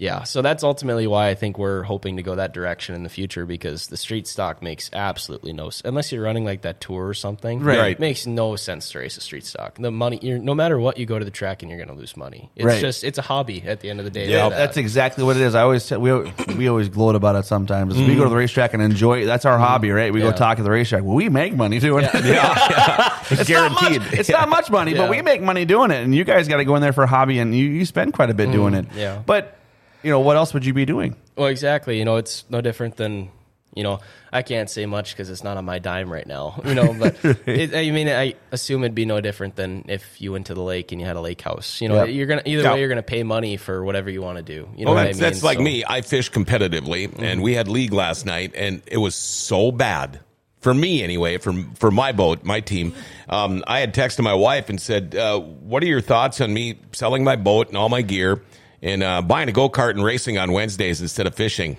[0.00, 3.10] yeah, so that's ultimately why I think we're hoping to go that direction in the
[3.10, 7.06] future because the street stock makes absolutely no s- unless you're running like that tour
[7.06, 7.60] or something.
[7.60, 7.90] Right.
[7.92, 9.76] It makes no sense to race a street stock.
[9.76, 11.94] The money, you're, no matter what, you go to the track and you're going to
[11.94, 12.50] lose money.
[12.56, 12.80] It's Right.
[12.80, 14.30] just it's a hobby at the end of the day.
[14.30, 14.58] Yeah, like that.
[14.58, 15.54] that's exactly what it is.
[15.54, 16.12] I always say, we
[16.56, 17.44] we always gloat about it.
[17.44, 18.36] Sometimes we go to the mm-hmm.
[18.36, 19.26] racetrack and enjoy.
[19.26, 19.96] That's our hobby, mm-hmm.
[19.98, 20.12] right?
[20.14, 21.02] We go talk at the racetrack.
[21.02, 22.10] Well, we make money doing it.
[22.14, 24.00] It's It's not guaranteed.
[24.00, 26.02] much, it's not much money, but we make money doing it.
[26.02, 28.14] And you guys got to go in there for a hobby, and you, you spend
[28.14, 28.56] quite a bit mm-hmm.
[28.56, 28.86] doing it.
[28.94, 29.22] yeah.
[29.26, 29.59] But
[30.02, 31.16] you know what else would you be doing?
[31.36, 31.98] Well, exactly.
[31.98, 33.30] You know, it's no different than
[33.74, 34.00] you know.
[34.32, 36.60] I can't say much because it's not on my dime right now.
[36.64, 40.32] You know, but it, I mean, I assume it'd be no different than if you
[40.32, 41.80] went to the lake and you had a lake house.
[41.80, 42.04] You know, Yeah.
[42.04, 42.74] you're gonna either Yeah.
[42.74, 44.68] way, you're gonna pay money for whatever you want to do.
[44.76, 45.30] You know Well, what that's, I mean?
[45.32, 45.84] that's like So- me.
[45.86, 50.20] I fish competitively, and we had league last night, and it was so bad
[50.60, 51.38] for me anyway.
[51.38, 52.92] For for my boat, my team,
[53.28, 56.78] um, I had texted my wife and said, uh, "What are your thoughts on me
[56.92, 58.42] selling my boat and all my gear
[58.82, 61.76] and uh, buying a go kart and racing on Wednesdays instead of fishing?"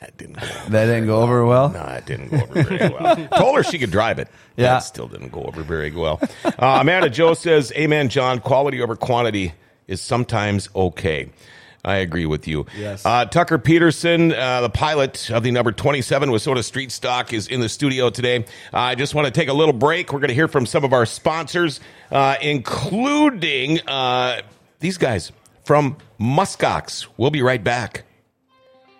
[0.00, 0.46] That didn't go.
[0.68, 1.70] That didn't go over well.
[1.70, 3.28] No, it didn't go over very well.
[3.38, 4.28] Told her she could drive it.
[4.56, 4.74] Yeah.
[4.74, 6.20] That still didn't go over very well.
[6.44, 8.38] Uh, Amanda Joe says, Amen, John.
[8.38, 9.52] Quality over quantity
[9.88, 11.28] is sometimes okay.
[11.84, 12.64] I agree with you.
[12.78, 13.04] Yes.
[13.04, 17.58] Uh, Tucker Pederson, uh, the pilot of the number 27 Wissota Street Stock, is in
[17.58, 18.44] the studio today.
[18.72, 20.12] Uh, I just want to take a little break.
[20.12, 21.80] We're going to hear from some of our sponsors,
[22.12, 24.40] uh, including uh,
[24.78, 25.32] these guys
[25.64, 27.06] from Muskox.
[27.16, 28.04] We'll be right back.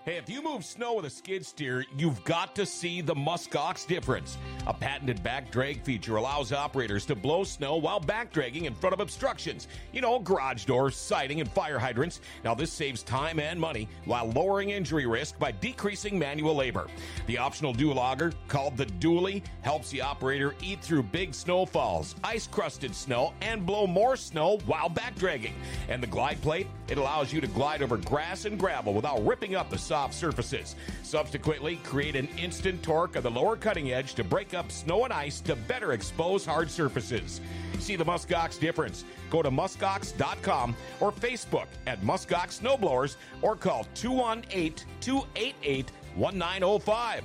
[0.05, 3.87] Hey, if you move snow with a skid steer, you've got to see the Muskox
[3.87, 4.37] difference.
[4.67, 8.93] A patented back drag feature allows operators to blow snow while back dragging in front
[8.93, 9.67] of obstructions.
[9.95, 12.21] You know, garage doors, siding, and fire hydrants.
[12.45, 16.87] Now, this saves time and money while lowering injury risk by decreasing manual labor.
[17.27, 22.47] The optional dual auger, called the dually, helps the operator eat through big snowfalls, ice
[22.47, 25.55] crusted snow, and blow more snow while back dragging.
[25.88, 29.55] And the glide plate, it allows you to glide over grass and gravel without ripping
[29.55, 30.75] up the soft surfaces.
[31.05, 35.13] Subsequently, create an instant torque of the lower cutting edge to break up snow and
[35.13, 37.41] ice to better expose hard surfaces.
[37.79, 39.05] See the Muskox difference.
[39.31, 47.23] Go to muskox.com or Facebook at Muskox Snowblowers or call 218 288 1905.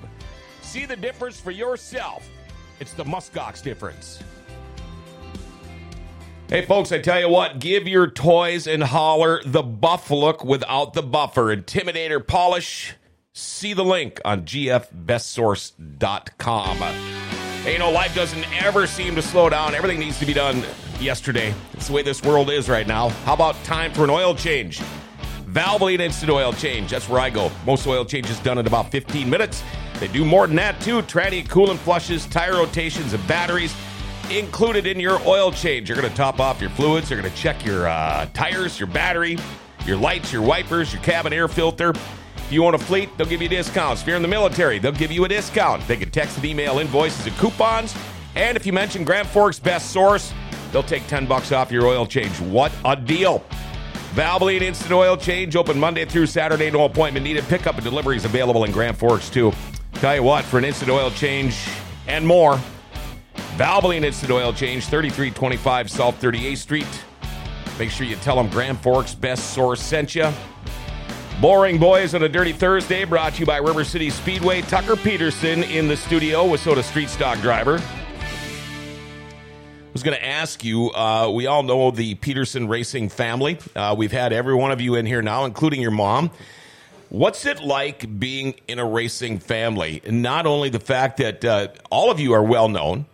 [0.61, 2.29] See the difference for yourself.
[2.79, 4.21] It's the Muskox difference.
[6.49, 10.93] Hey, folks, I tell you what, give your toys and holler the buff look without
[10.93, 11.55] the buffer.
[11.55, 12.95] Intimidator polish.
[13.33, 16.77] See the link on gfbestsource.com.
[16.77, 19.75] Hey, you know, life doesn't ever seem to slow down.
[19.75, 20.63] Everything needs to be done
[20.99, 21.53] yesterday.
[21.73, 23.09] It's the way this world is right now.
[23.09, 24.79] How about time for an oil change?
[25.45, 26.89] Valvoline Instant Oil Change.
[26.89, 27.51] That's where I go.
[27.63, 29.61] Most oil changes done in about 15 minutes.
[29.99, 31.03] They do more than that, too.
[31.03, 33.75] Tranny coolant flushes, tire rotations, and batteries
[34.31, 35.89] included in your oil change.
[35.89, 37.09] You're going to top off your fluids.
[37.09, 39.37] They're going to check your uh, tires, your battery,
[39.85, 41.91] your lights, your wipers, your cabin air filter.
[41.91, 44.01] If you own a fleet, they'll give you discounts.
[44.01, 45.87] If you're in the military, they'll give you a discount.
[45.87, 47.95] They can text and email invoices and coupons.
[48.35, 50.33] And if you mention Grand Forks Best Source,
[50.71, 52.39] they'll take 10 bucks off your oil change.
[52.39, 53.43] What a deal!
[54.13, 56.71] Valvoline Instant Oil Change open Monday through Saturday.
[56.71, 57.43] No appointment needed.
[57.43, 59.53] Pickup and delivery is available in Grand Forks too.
[59.93, 61.55] Tell you what, for an instant oil change
[62.07, 62.59] and more,
[63.59, 67.03] Valvoline Instant Oil Change, 3325 South 38th Street.
[67.77, 70.31] Make sure you tell them Grand Forks Best Source sent you.
[71.41, 74.61] Boring Boys on a Dirty Thursday, brought to you by River City Speedway.
[74.61, 77.79] Tucker Pederson in the studio WISSOTA Street Stock Driver.
[77.79, 77.83] I
[79.91, 80.91] was going to ask you.
[80.91, 83.59] Uh, we all know the Pederson Racing family.
[83.75, 86.31] Uh, we've had every one of you in here now, including your mom.
[87.09, 90.01] What's it like being in a racing family?
[90.05, 93.05] And not only the fact that uh, all of you are well known,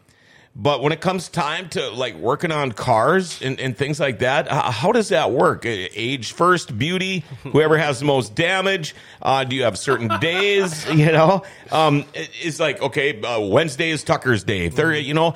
[0.55, 4.47] but when it comes time to like working on cars and, and things like that,
[4.47, 5.65] uh, how does that work?
[5.65, 8.95] Age first, beauty, whoever has the most damage.
[9.21, 10.89] Uh, do you have certain days?
[10.89, 14.69] You know, um, it's like okay, uh, Wednesday is Tucker's day.
[14.69, 15.33] Third, you know,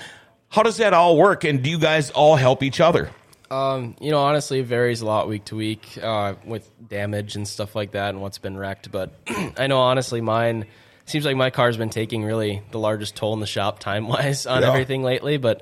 [0.47, 1.43] how does that all work?
[1.43, 3.09] And do you guys all help each other?
[3.51, 7.47] Um, you know, honestly, it varies a lot week to week uh, with damage and
[7.47, 8.91] stuff like that and what's been wrecked.
[8.91, 9.11] But
[9.57, 10.65] I know, honestly, mine
[11.09, 14.45] seems like my car's been taking really the largest toll in the shop time wise
[14.45, 14.69] on Yeah.
[14.69, 15.37] everything lately.
[15.37, 15.61] But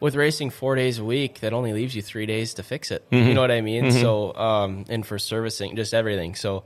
[0.00, 3.04] with racing four days a week, that only leaves you three days to fix it.
[3.10, 3.90] You know what I mean?
[3.90, 6.34] So, um, and for servicing, just everything.
[6.36, 6.62] So,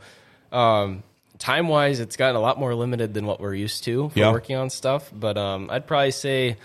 [0.53, 1.03] um,
[1.39, 4.33] time wise, it's gotten a lot more limited than what we're used to for Yeah.
[4.33, 5.11] working on stuff.
[5.15, 6.57] But um, I'd probably say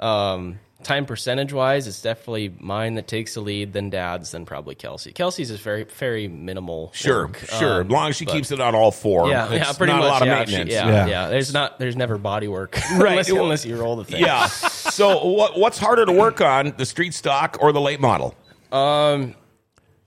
[0.00, 4.74] um, time percentage wise, it's definitely mine that takes the lead, then dad's, then probably
[4.74, 5.12] Kelsey.
[5.12, 6.90] Kelsey's is very, very minimal.
[6.94, 7.36] Sure, work.
[7.38, 7.80] sure.
[7.80, 9.92] Um, as long as she but- keeps it on all four, Yeah, it's yeah, pretty
[9.92, 10.08] not much.
[10.08, 10.70] a lot of yeah, maintenance.
[10.70, 11.06] she- yeah, Yeah.
[11.06, 13.10] yeah, There's not, there's never body work, Right.
[13.10, 14.20] unless, unless you roll the thing.
[14.22, 14.46] Yeah.
[14.46, 18.34] so what, what's harder to work on, the street stock or the late model?
[18.70, 19.34] Um,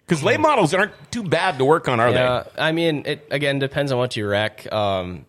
[0.07, 2.43] Because late models aren't too bad to work on, are yeah.
[2.57, 4.71] I mean, it again depends on what you wreck.
[4.71, 5.25] Um,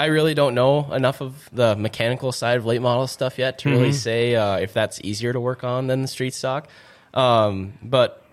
[0.00, 3.68] I really don't know enough of the mechanical side of late model stuff yet to
[3.68, 3.78] Mm-hmm.
[3.78, 6.68] really say uh, if that's easier to work on than the street stock.
[7.14, 8.24] Um, but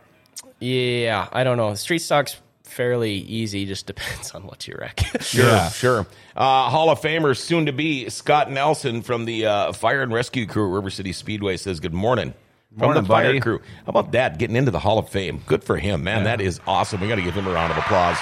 [0.60, 1.73] yeah, I don't know.
[1.75, 3.65] Street stock's fairly easy.
[3.65, 4.95] Just depends on what you wreck.
[5.13, 5.19] they?
[5.19, 5.69] Sure, Yeah.
[5.69, 6.08] sure.
[6.36, 10.45] Uh, Hall of Famer, soon to be Scott Nelson from the uh, Fire and Rescue
[10.45, 12.34] Crew at River City Speedway says, Good morning.
[12.77, 13.39] From Morning, the fire buddy.
[13.39, 13.60] crew.
[13.86, 14.38] How about that?
[14.38, 15.41] Getting into the Hall of Fame.
[15.47, 16.25] Good for him, man.
[16.25, 17.01] That is awesome.
[17.01, 18.17] We got to give him a round of applause.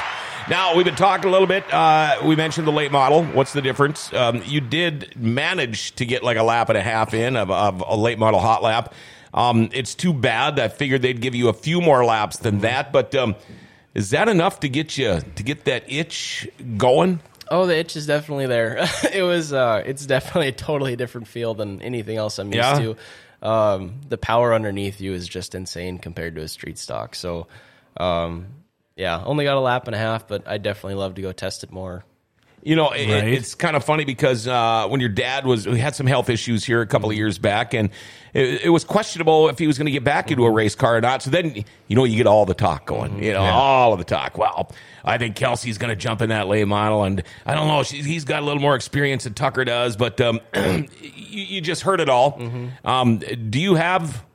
[0.48, 1.72] Now, we've been talking a little bit.
[1.74, 3.24] Uh, we mentioned the late model.
[3.26, 4.14] What's the difference?
[4.14, 7.84] Um, you did manage to get like a lap and a half in of, of
[7.86, 8.94] a late model hot lap.
[9.34, 10.60] Um, it's too bad.
[10.60, 13.36] I figured they'd give you a few more laps than that, but um,
[13.96, 17.20] is that enough to get you to get that itch going?
[17.52, 18.78] oh, the itch is definitely there.
[19.14, 19.52] it was.
[19.52, 22.94] Uh, it's definitely a totally different feel than anything else I'm used Yeah.
[23.42, 23.48] to.
[23.48, 27.14] Um, the power underneath you is just insane compared to a street stock.
[27.14, 27.48] So,
[27.98, 28.48] um,
[28.96, 31.64] yeah, only got a lap and a half, but I definitely love to go test
[31.64, 32.06] it more.
[32.64, 33.28] You know, it, Right.
[33.28, 36.66] it's kind of funny because uh, when your dad was, we had some health issues
[36.66, 37.92] here a couple of years back, and
[38.34, 40.98] it, it was questionable if he was going to get back into a race car
[40.98, 41.22] or not.
[41.22, 44.04] So then, you know, you get all the talk going, you know, all of the
[44.06, 44.40] talk.
[44.40, 44.72] Well,
[45.04, 48.02] I think Kelsey's going to jump in that late model, and I don't know, she,
[48.02, 52.00] he's got a little more experience than Tucker does, but um, you, you just heard
[52.00, 52.42] it all.
[52.84, 54.26] Um, do you have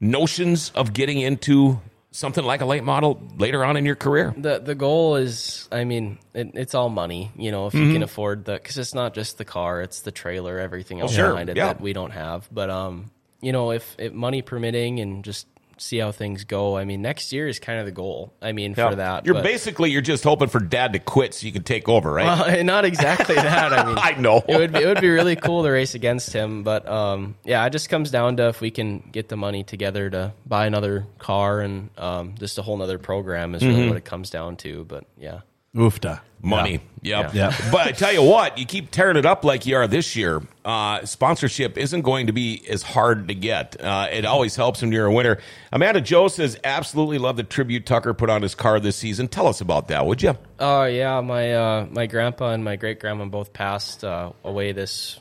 [0.00, 1.78] notions of getting into
[2.12, 4.34] something like a late model later on in your career?
[4.36, 7.86] the the goal is i mean it, it's all money you know if Mm-hmm.
[7.86, 11.12] you can afford the because it's not just the car it's the trailer everything else
[11.12, 11.66] Oh, Sure, behind it yeah.
[11.66, 15.46] that we don't have but um you know if, if money permitting and just
[15.80, 18.74] see how things go i mean next year is kind of the goal i mean
[18.74, 21.62] for that You're but- basically you're just hoping for dad to quit so you can
[21.62, 22.64] take over, right?
[22.70, 23.72] Not exactly that.
[23.72, 24.42] I mean, I know.
[24.46, 27.64] it would be, it would be really cool to race against him, but um, yeah,
[27.66, 31.06] it just comes down to if we can get the money together to buy another
[31.18, 33.70] car and um, just a whole nother program is Mm-hmm.
[33.76, 34.84] really what it comes down to.
[34.84, 35.40] But yeah,
[35.76, 36.20] Oofta.
[36.42, 36.80] Money.
[37.02, 37.34] Yep.
[37.34, 37.54] Yeah.
[37.72, 40.40] but I tell you what, you keep tearing it up like you are this year.
[40.64, 43.78] Uh, sponsorship isn't going to be as hard to get.
[43.78, 45.38] Uh, it always helps when you're a winner.
[45.70, 49.28] Amanda Joe says, absolutely love the tribute Tucker put on his car this season.
[49.28, 50.36] Tell us about that, would you?
[50.58, 55.20] Oh yeah, my uh, my grandpa and my great grandma both passed uh, away this,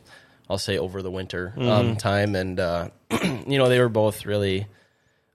[0.49, 1.69] I'll say over the winter Mm-hmm.
[1.69, 2.89] um, time, and uh,
[3.45, 4.67] you know they were both really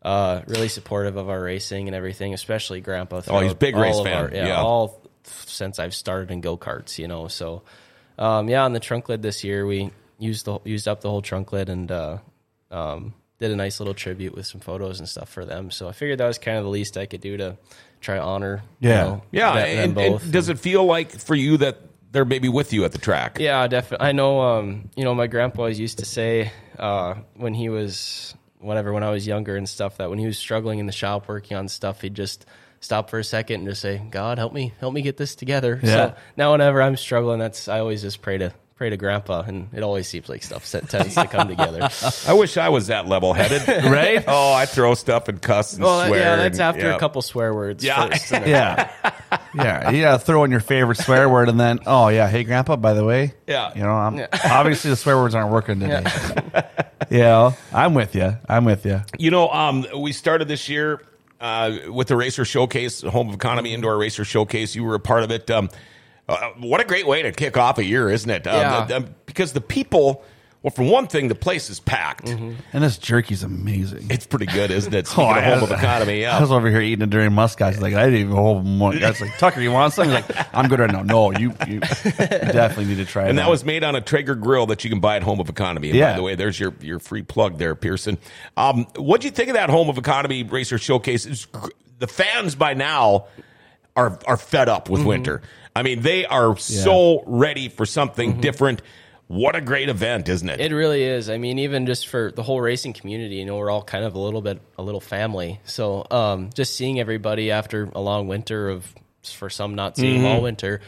[0.02, 3.20] uh, really supportive of our racing and everything, especially Grandpa.
[3.28, 4.24] Oh, he's a big race fan.
[4.24, 4.62] our- yeah, Yeah.
[4.62, 7.28] all since I've started in go karts, you know.
[7.28, 7.62] So,
[8.18, 11.22] um, yeah, on the trunk lid this year, we used the used up the whole
[11.22, 12.18] trunk lid and uh,
[12.70, 15.70] um, did a nice little tribute with some photos and stuff for them.
[15.70, 17.56] So I figured that was kind of the least I could do to
[18.00, 19.02] try to honor, you Yeah.
[19.04, 20.30] know, Yeah, them- them and, and both.
[20.30, 21.78] does it feel like for you that
[22.12, 23.38] they're maybe with you at the track?
[23.40, 24.06] Yeah, definitely.
[24.06, 24.40] I know.
[24.40, 29.02] Um, you know, my grandpa always used to say uh, when he was whatever when
[29.02, 31.66] I was younger and stuff that when he was struggling in the shop working on
[31.68, 32.46] stuff, he'd just
[32.84, 35.80] stop for a second and just say, "God, help me, help me get this together."
[35.82, 35.90] Yeah.
[36.10, 39.68] So now, whenever I'm struggling, that's I always just pray to pray to Grandpa, and
[39.72, 41.88] it always seems like stuff that tends to come together.
[42.28, 43.62] I wish I was that level headed.
[43.84, 44.24] Right?
[44.26, 46.18] Oh, I throw stuff and cuss and well, swear.
[46.18, 46.96] yeah, that's and- after yeah.
[46.96, 47.84] a couple swear words.
[47.84, 48.08] Yeah.
[48.08, 48.50] first, and then-
[49.54, 49.90] Yeah.
[49.90, 50.18] Yeah.
[50.18, 53.34] Throw in your favorite swear word and then, oh yeah, hey grandpa, by the way.
[53.46, 53.72] Yeah.
[53.76, 54.26] You know, I'm Yeah.
[54.44, 56.04] obviously the swear words aren't working today.
[57.10, 57.52] Yeah.
[57.72, 58.36] I'm with you.
[58.48, 59.02] I'm with you.
[59.18, 61.00] You know, um, we started this year
[61.44, 64.74] uh, with the Racer Showcase, Home of Economy Indoor Racer Showcase.
[64.74, 65.50] You were a part of it.
[65.50, 65.68] Um,
[66.26, 68.46] uh, what a great way to kick off a year, isn't it?
[68.46, 68.84] Um, Yeah.
[68.86, 70.24] the- the- because the people,
[70.64, 72.24] well, for one thing, the place is packed.
[72.24, 72.54] Mm-hmm.
[72.72, 74.06] And this jerky's amazing.
[74.08, 75.06] It's pretty good, isn't it?
[75.06, 77.32] Speaking of oh, I Home was- of Economy, I was over here eating it during.
[77.32, 79.04] He's like, I didn't even hold one.
[79.04, 80.06] I was like, Tucker, you want some?
[80.06, 81.02] He's like, I'm good right now.
[81.02, 83.28] No, you, you definitely need to try it.
[83.28, 83.50] And that out.
[83.50, 85.90] was made on a Traeger grill that you can buy at Home of Economy.
[85.90, 86.16] And by Yeah.
[86.16, 88.16] the way, there's your, your free plug there, Pearson.
[88.56, 91.26] Um, what do you think of that Home of Economy Racer Showcase?
[91.26, 93.26] It's gr- the fans by now
[93.96, 95.08] are are fed up with mm-hmm.
[95.10, 95.42] winter.
[95.76, 98.40] I mean, they are so ready for something mm-hmm.
[98.40, 98.80] different.
[99.26, 100.60] What a great event, isn't it?
[100.60, 101.30] It really is.
[101.30, 104.14] I mean, even just for the whole racing community, you know, we're all kind of
[104.14, 105.60] a little bit a little family.
[105.64, 108.86] So, um, just seeing everybody after a long winter of
[109.22, 110.42] for some not seeing all Mm-hmm.
[110.44, 110.80] winter,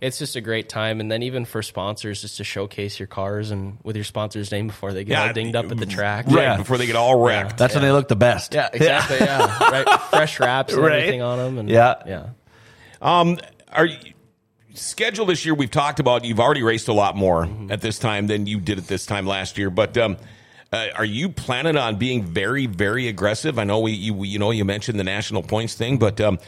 [0.00, 1.00] it's just a great time.
[1.00, 4.68] And then even for sponsors, just to showcase your cars and with your sponsor's name
[4.68, 6.26] before they get Yeah, all dinged up at the track.
[6.28, 6.56] right Yeah.
[6.58, 7.58] before they get all wrecked.
[7.58, 8.54] That's when they look the best.
[8.54, 9.16] Yeah, exactly.
[9.20, 10.00] Yeah, right.
[10.10, 11.00] Fresh wraps and Right.
[11.00, 11.58] everything on them.
[11.58, 11.94] And Yeah.
[12.06, 12.26] yeah.
[13.02, 13.38] Um,
[13.72, 13.96] are you
[14.74, 15.54] schedule this year?
[15.54, 16.24] We've talked about.
[16.24, 19.26] You've already raced a lot more at this time than you did at this time
[19.26, 19.70] last year.
[19.70, 20.16] But um,
[20.72, 23.58] uh, are you planning on being very, very aggressive?
[23.58, 26.38] I know we, you, you know, you mentioned the national points thing, but um,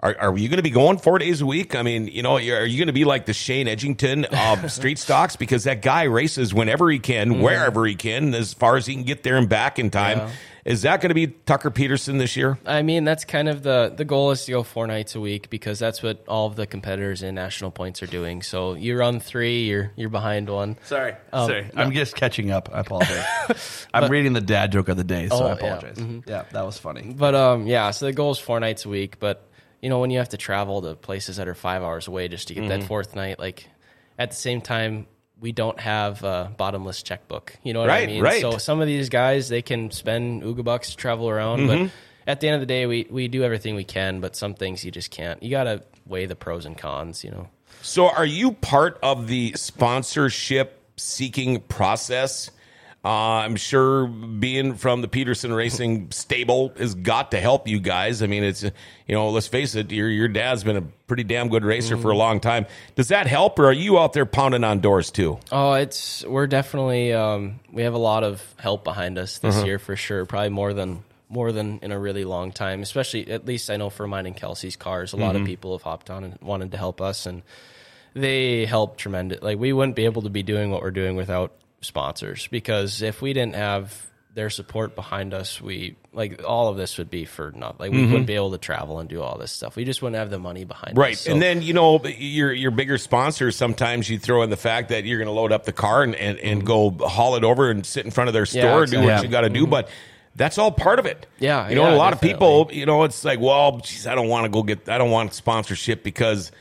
[0.00, 1.74] are, are you going to be going four days a week?
[1.74, 4.98] I mean, you know, are you going to be like the Shane Edgington of street
[4.98, 8.94] stocks because that guy races whenever he can, wherever he can, as far as he
[8.94, 10.18] can get there and back in time.
[10.18, 10.30] Yeah.
[10.64, 12.56] Is that going to be Tucker Pederson this year?
[12.64, 15.50] I mean, that's kind of the the goal is to go four nights a week
[15.50, 18.42] because that's what all of the competitors in national points are doing.
[18.42, 20.78] So you run three, you're you're behind one.
[20.84, 21.14] Sorry.
[21.32, 21.68] Um, Sorry.
[21.76, 22.68] I'm just catching up.
[22.72, 23.86] I apologize.
[23.94, 25.54] I'm reading the dad joke of the day, so Oh, I yeah.
[25.54, 26.22] apologize.
[26.26, 27.12] Yeah, that was funny.
[27.12, 27.90] But um, yeah.
[27.90, 29.18] So the goal is four nights a week.
[29.18, 29.48] But
[29.80, 32.46] you know, when you have to travel to places that are five hours away just
[32.48, 32.80] to get Mm-hmm.
[32.80, 33.68] that fourth night, like
[34.16, 35.08] at the same time,
[35.42, 37.54] we don't have a bottomless checkbook.
[37.62, 38.22] You know what Right, I mean?
[38.22, 38.40] right.
[38.40, 41.84] So some of these guys they can spend ooga bucks to travel around, Mm-hmm.
[41.86, 41.92] but
[42.26, 44.20] at the end of the day, we we do everything we can.
[44.20, 45.42] But some things you just can't.
[45.42, 47.24] You got to weigh the pros and cons.
[47.24, 47.48] You know.
[47.82, 52.50] So, are you part of the sponsorship seeking process?
[53.04, 58.22] Uh, I'm sure being from the Pederson Racing stable has got to help you guys.
[58.22, 58.70] I mean, it's, you
[59.08, 62.16] know, let's face it, your, your dad's been a pretty damn good racer for a
[62.16, 62.64] long time.
[62.94, 65.40] Does that help, or are you out there pounding on doors too?
[65.50, 69.66] Oh, it's we're definitely um, we have a lot of help behind us this Uh-huh.
[69.66, 70.24] year for sure.
[70.24, 72.82] Probably more than more than in a really long time.
[72.82, 75.42] Especially at least I know for mine and Kelsey's cars, a lot Mm-hmm.
[75.42, 77.42] of people have hopped on and wanted to help us, and
[78.14, 79.42] they help tremendous.
[79.42, 81.52] Like we wouldn't be able to be doing what we're doing without
[81.82, 83.94] sponsors because if we didn't have
[84.34, 87.76] their support behind us, we like all of this would be for nothing.
[87.78, 89.76] Like we wouldn't be able to travel and do all this stuff.
[89.76, 91.00] We just wouldn't have the money behind Mm-hmm.
[91.00, 91.18] Right.
[91.18, 94.88] So- and then, you know, your your bigger sponsors, sometimes you throw in the fact
[94.88, 97.70] that you're going to load up the car and, and, and go haul it over
[97.70, 99.22] and sit in front of their store, and do what Yeah.
[99.22, 99.66] you got to do.
[99.66, 99.90] But
[100.34, 101.26] that's all part of it.
[101.38, 104.14] Yeah, You know, yeah, a lot of people, you know, it's like, well, geez, I
[104.14, 106.52] don't want to go get, I don't want sponsorship because.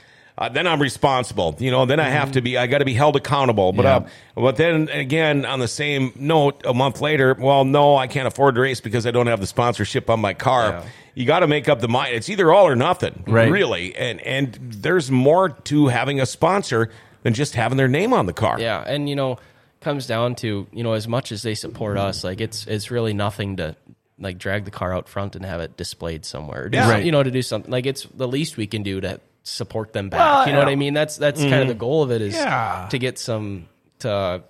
[0.42, 1.86] Uh, then I'm responsible, you know.
[1.86, 2.58] Then I have to be.
[2.58, 3.74] I got to be held accountable.
[3.74, 4.02] But uh,
[4.36, 8.56] but then again, on the same note, a month later, well, no, I can't afford
[8.56, 10.70] to race because I don't have the sponsorship on my car.
[10.70, 10.84] Yeah.
[11.14, 12.16] You got to make up the mind.
[12.16, 13.52] It's either all or nothing, Right.
[13.52, 13.96] really.
[13.96, 16.90] And and there's more to having a sponsor
[17.24, 18.60] than just having their name on the car.
[18.60, 19.38] Yeah, and you know,
[19.82, 23.14] comes down to you know as much as they support us, like it's it's really
[23.14, 23.76] nothing to
[24.18, 26.70] like drag the car out front and have it displayed somewhere.
[26.70, 26.84] Do Yeah.
[26.84, 27.04] some- Right.
[27.06, 30.10] you know, to do something like it's the least we can do to support them
[30.10, 30.20] back.
[30.20, 30.68] Well, you know what.
[30.68, 30.94] I mean?
[30.94, 31.80] That's that's kind of the mm-hmm.
[31.80, 32.88] goal of it is Yeah.
[32.92, 33.68] to get some
[34.00, 34.44] to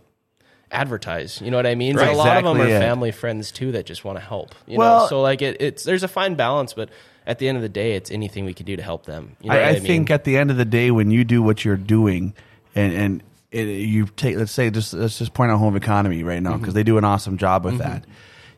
[0.71, 1.41] advertise.
[1.41, 1.95] You know what I mean?
[1.95, 2.07] Right.
[2.07, 2.79] But a lot of them are Exactly it.
[2.79, 4.55] family friends too that just want to help.
[4.67, 6.89] You Well- know, so like it, it's there's a fine balance, but
[7.27, 9.35] at the end of the day, it's anything we can do to help them.
[9.41, 9.83] You know I, what I mean?
[9.83, 12.33] think at the end of the day, when you do what you're doing,
[12.73, 16.41] and and it, you take, let's say, just let's just point out home economy right
[16.41, 16.73] now because mm-hmm.
[16.75, 17.83] they do an awesome job with mm-hmm.
[17.83, 18.05] that.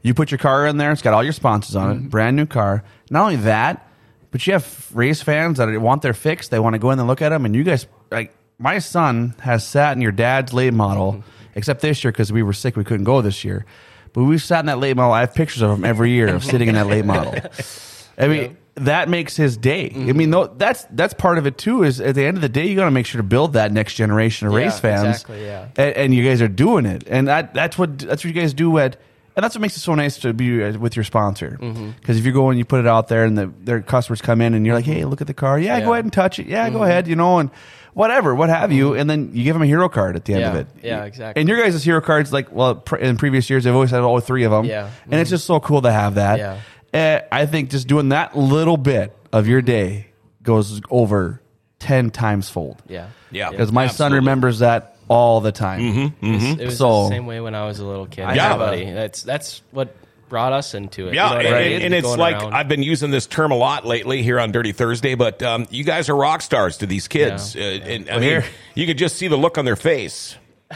[0.02, 0.92] You put your car in there.
[0.92, 2.06] It's got all your sponsors on Mm-hmm.
[2.06, 2.10] it.
[2.12, 2.84] Brand new car.
[3.10, 3.88] Not only that,
[4.34, 6.50] but you have race fans that want their fix.
[6.50, 7.46] They want to go in and look at them.
[7.46, 11.22] And you guys, like my son, has sat in your dad's late model, Mm-hmm.
[11.56, 13.66] except this year because we were sick, we couldn't go this year.
[14.12, 15.14] But we sat in that late model.
[15.14, 17.34] I have pictures of him every year of sitting in that late model.
[18.18, 19.86] I mean, that makes his day.
[19.86, 20.18] I Mm-hmm.
[20.18, 21.84] mean, no, that's that's part of it too.
[21.84, 23.72] Is at the end of the day, you got to make sure to build that
[23.72, 25.08] next generation of Yeah, race fans.
[25.22, 25.68] exactly, yeah.
[25.78, 28.54] And, and you guys are doing it, and that that's what that's what you guys
[28.54, 28.98] do at.
[29.36, 31.58] And that's what makes it so nice to be uh, with your sponsor.
[31.60, 32.12] Because Mm-hmm.
[32.12, 34.54] if you go and you put it out there, and the, their customers come in,
[34.54, 35.58] and you're like, "Hey, look at the car.
[35.60, 35.86] Yeah, Yeah.
[35.86, 36.46] go ahead and touch it.
[36.48, 36.76] Yeah, Mm-hmm.
[36.78, 37.08] go ahead.
[37.08, 37.50] You know, and
[37.94, 40.44] whatever, what have you." And then you give them a hero card at the end
[40.44, 40.68] of it.
[40.84, 41.40] Yeah, exactly.
[41.42, 44.20] And your guys' hero cards, like well, pr- in previous years, they've always had all
[44.20, 44.66] three of them.
[44.66, 44.92] Yeah.
[45.10, 46.38] And it's just so cool to have that.
[46.38, 46.60] Yeah.
[46.94, 50.08] Uh, I think just doing that little bit of your day
[50.44, 51.42] goes over
[51.80, 52.84] ten times fold.
[52.88, 53.08] Yeah.
[53.32, 53.50] Yeah.
[53.50, 56.14] Because my son remembers that all the time.
[56.22, 58.24] It was, it was So- the same way when I was a little kid.
[58.26, 58.50] I Yeah.
[58.50, 58.92] have Everybody.
[58.94, 59.96] That's that's what
[60.30, 61.14] brought us into it.
[61.14, 61.82] Yeah, You know and, I mean?
[61.84, 62.54] and it's like around.
[62.56, 65.84] I've been using this term a lot lately here on Dirty Thursday, but um, you
[65.84, 67.54] guys are rock stars to these kids.
[67.56, 67.64] Yeah.
[67.64, 70.36] Uh, and I Well, mean, here- you could just see the look on their face.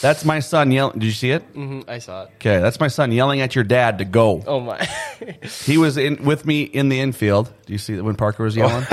[0.00, 0.98] That's my son yelling.
[0.98, 1.54] Did you see it?
[1.54, 2.30] Mhm, I saw it.
[2.36, 4.42] Okay, that's my son yelling at your dad to go.
[4.46, 4.88] Oh my!
[5.64, 7.52] He was in with me in the infield.
[7.66, 8.84] Do you see that when Parker was yelling?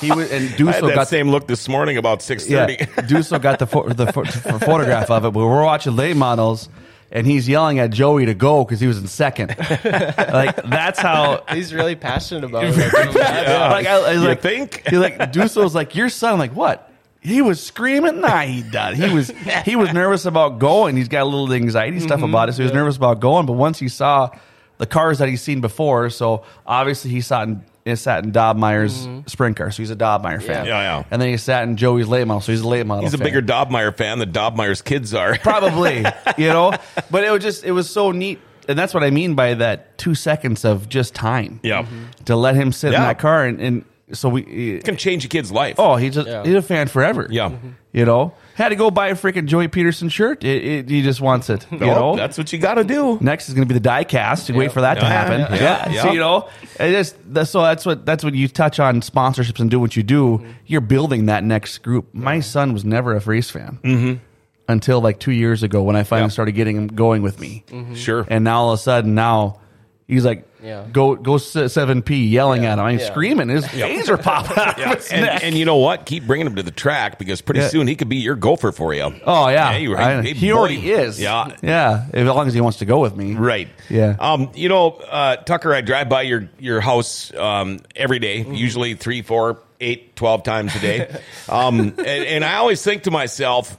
[0.00, 2.76] he was, and I had Duso that got same look this morning about six thirty.
[2.78, 2.84] yeah.
[2.86, 3.14] thirty.
[3.14, 5.30] Duso got the pho- the pho- photograph of it.
[5.32, 6.68] But we're watching late models,
[7.10, 9.54] and he's yelling at Joey to go because he was in second.
[9.58, 11.44] like that's how.
[11.50, 12.76] He's really passionate about it.
[12.76, 14.82] Like, you know, Like I, I was You like, think?
[14.88, 16.34] He like Duso's like your son.
[16.34, 16.90] I'm like what?
[17.22, 18.20] He was screaming.
[18.20, 18.94] Nah, he did.
[18.96, 19.30] He was
[19.64, 20.96] he was nervous about going.
[20.96, 22.28] He's got a little anxiety stuff Mm-hmm.
[22.30, 23.46] about it, so he was nervous about going.
[23.46, 24.30] But once he saw
[24.78, 27.64] the cars that he's seen before, so obviously he sat in.
[27.84, 30.58] He sat in Dobmeier's sprint car, so he's a Dob Dobmeier fan.
[30.58, 30.66] Mm-hmm.
[30.68, 31.04] Yeah, yeah.
[31.10, 33.02] And then he sat in Joey's late model, so he's a late model.
[33.02, 33.24] He's a fan.
[33.26, 35.36] bigger Dobmeier fan than Dobmeier's kids are.
[35.42, 36.04] probably
[36.38, 36.72] you know
[37.10, 39.98] but it was just it was so neat and that's what i mean by that
[39.98, 41.84] two seconds of just time Yeah.
[42.26, 43.06] to let him sit in Yeah.
[43.06, 45.76] that car and, and so we Can change a kid's life.
[45.78, 46.44] oh he's a, Yeah.
[46.44, 47.52] he's a fan forever Yeah.
[47.92, 51.20] you know had to go buy a freaking joey pederson shirt it, it, he just
[51.20, 53.18] wants it you Well, know that's what you got to do.
[53.20, 54.50] Next is going to be the die cast.
[54.50, 55.40] Wait for that to happen.
[55.40, 56.48] yeah, Yeah, yeah, So you know,
[56.78, 59.96] it just that's, so that's what that's what you touch on sponsorships and do what
[59.96, 60.38] you do.
[60.38, 60.50] Mm-hmm.
[60.66, 62.12] You're building that next group.
[62.12, 64.20] My son was never a race fan
[64.68, 66.32] until like two years ago when I finally Mm-hmm.
[66.32, 67.64] Started getting him going with me.
[67.94, 68.26] Sure.
[68.28, 69.60] And now all of a sudden now
[70.08, 70.84] he's like, Yeah.
[70.92, 72.84] go go seven p yelling at him.
[72.84, 73.06] I'm Yeah.
[73.06, 73.48] screaming.
[73.48, 74.92] His veins are popping out Yeah.
[74.92, 75.40] of his And, neck.
[75.44, 76.06] and you know what?
[76.06, 77.68] Keep bringing him to the track because pretty Yeah.
[77.68, 79.12] soon he could be your gopher for you.
[79.26, 80.56] Oh yeah, you- I- hey, he boy.
[80.58, 81.20] already is.
[81.20, 81.48] Yeah.
[81.62, 82.04] yeah.
[82.12, 83.68] As long as he wants to go with me, Right.
[83.90, 84.14] Yeah.
[84.18, 88.94] Um, you know, uh, Tucker, I drive by your your house um, every day, usually
[88.94, 91.08] three, four, eight, twelve times a day.
[91.48, 93.76] um, and, and I always think to myself,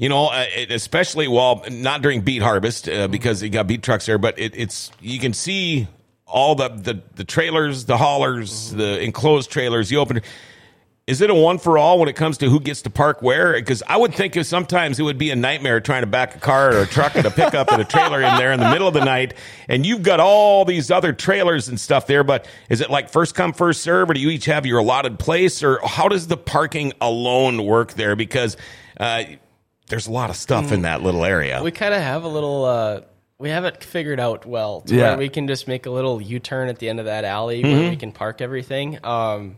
[0.00, 4.06] you know, uh, especially well, not during beet harvest uh, because you got beet trucks
[4.06, 5.88] there, but it, it's you can see
[6.26, 9.92] all the the, the trailers, the haulers, the enclosed trailers.
[9.92, 10.22] You open.
[11.06, 13.52] Is it a one for all when it comes to who gets to park where?
[13.52, 16.38] Because I would think if sometimes it would be a nightmare trying to back a
[16.38, 18.88] car or a truck and a pickup and a trailer in there in the middle
[18.88, 19.34] of the night,
[19.68, 22.24] and you've got all these other trailers and stuff there.
[22.24, 25.18] But is it like first come first serve, or do you each have your allotted
[25.18, 28.16] place, or how does the parking alone work there?
[28.16, 28.56] Because
[28.98, 29.24] uh,
[29.90, 31.62] there's a lot of stuff in that little area.
[31.62, 32.64] we kind of have a little.
[32.64, 33.00] Uh,
[33.38, 34.82] we have it figured out well.
[34.82, 35.10] To Yeah.
[35.10, 37.78] where we can just make a little U-turn at the end of that alley Mm-hmm.
[37.80, 38.98] where we can park everything.
[39.04, 39.56] Um,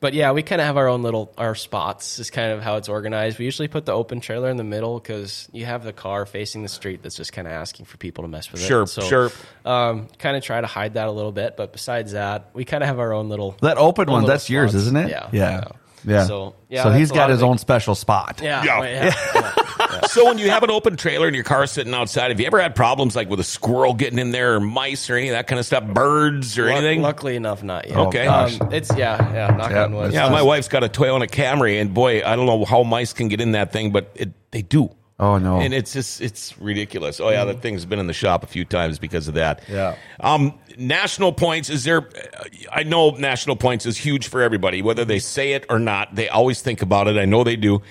[0.00, 2.18] but yeah, we kind of have our own little our spots.
[2.20, 3.38] Is kind of how it's organized.
[3.38, 6.62] We usually put the open trailer in the middle because you have the car facing
[6.62, 8.86] the street that's just kind of asking for people to mess with Sure, it.
[8.88, 9.30] So, sure.
[9.64, 12.82] Um, kind of try to hide that a little bit, but besides that, we kind
[12.84, 15.10] of have our own little That open one, that's yours, isn't it?
[15.10, 15.50] Yeah, Yeah.
[15.50, 15.64] Yeah.
[16.04, 18.40] So yeah, so he's got his own special spot.
[18.42, 18.78] Yeah, Yeah.
[18.80, 19.54] right, yeah, yeah.
[20.08, 22.60] So when you have an open trailer and your car's sitting outside, have you ever
[22.60, 25.46] had problems like with a squirrel getting in there, or mice, or any of that
[25.46, 27.02] kind of stuff, birds or Luck- anything?
[27.02, 27.96] Luckily enough, not yet.
[27.96, 28.24] Okay.
[28.24, 28.60] gosh.
[28.60, 29.54] Um, it's yeah, yeah.
[29.56, 30.06] Knock Yeah, on wood.
[30.06, 33.12] it's Yeah, my wife's got a Toyota Camry, and boy, I don't know how mice
[33.12, 34.90] can get in that thing, but it, they do.
[35.20, 35.58] Oh, no.
[35.60, 37.18] And it's just it's ridiculous.
[37.18, 39.62] Oh yeah, that thing's been in the shop a few times because of that.
[39.68, 39.96] Yeah.
[40.20, 42.08] Um, national points is there?
[42.72, 46.14] I know national points is huge for everybody, whether they say it or not.
[46.14, 47.16] They always think about it.
[47.16, 47.82] I know they do.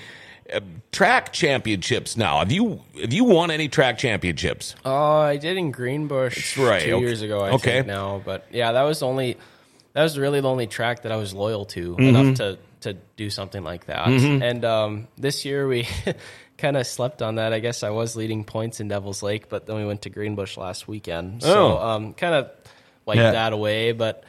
[0.54, 0.62] Uh,
[0.94, 2.40] track championships now.
[2.40, 4.76] Have you have you won any track championships?
[4.86, 7.06] Oh, I did in Greenbush That's right, two okay.
[7.06, 7.42] years ago.
[7.42, 7.72] I Okay.
[7.74, 9.36] think now, but yeah, that was the only
[9.92, 12.04] that was really the only track that I was loyal to Mm-hmm.
[12.04, 14.08] enough to to do something like that.
[14.08, 15.88] And um, this year we
[16.58, 17.54] kind of slept on that.
[17.54, 20.58] I guess I was leading points in Devil's Lake, but then we went to Greenbush
[20.58, 21.88] last weekend, so Oh.
[21.88, 22.52] um, kind of
[23.06, 23.32] wiped Yeah.
[23.32, 23.92] that away.
[23.92, 24.24] But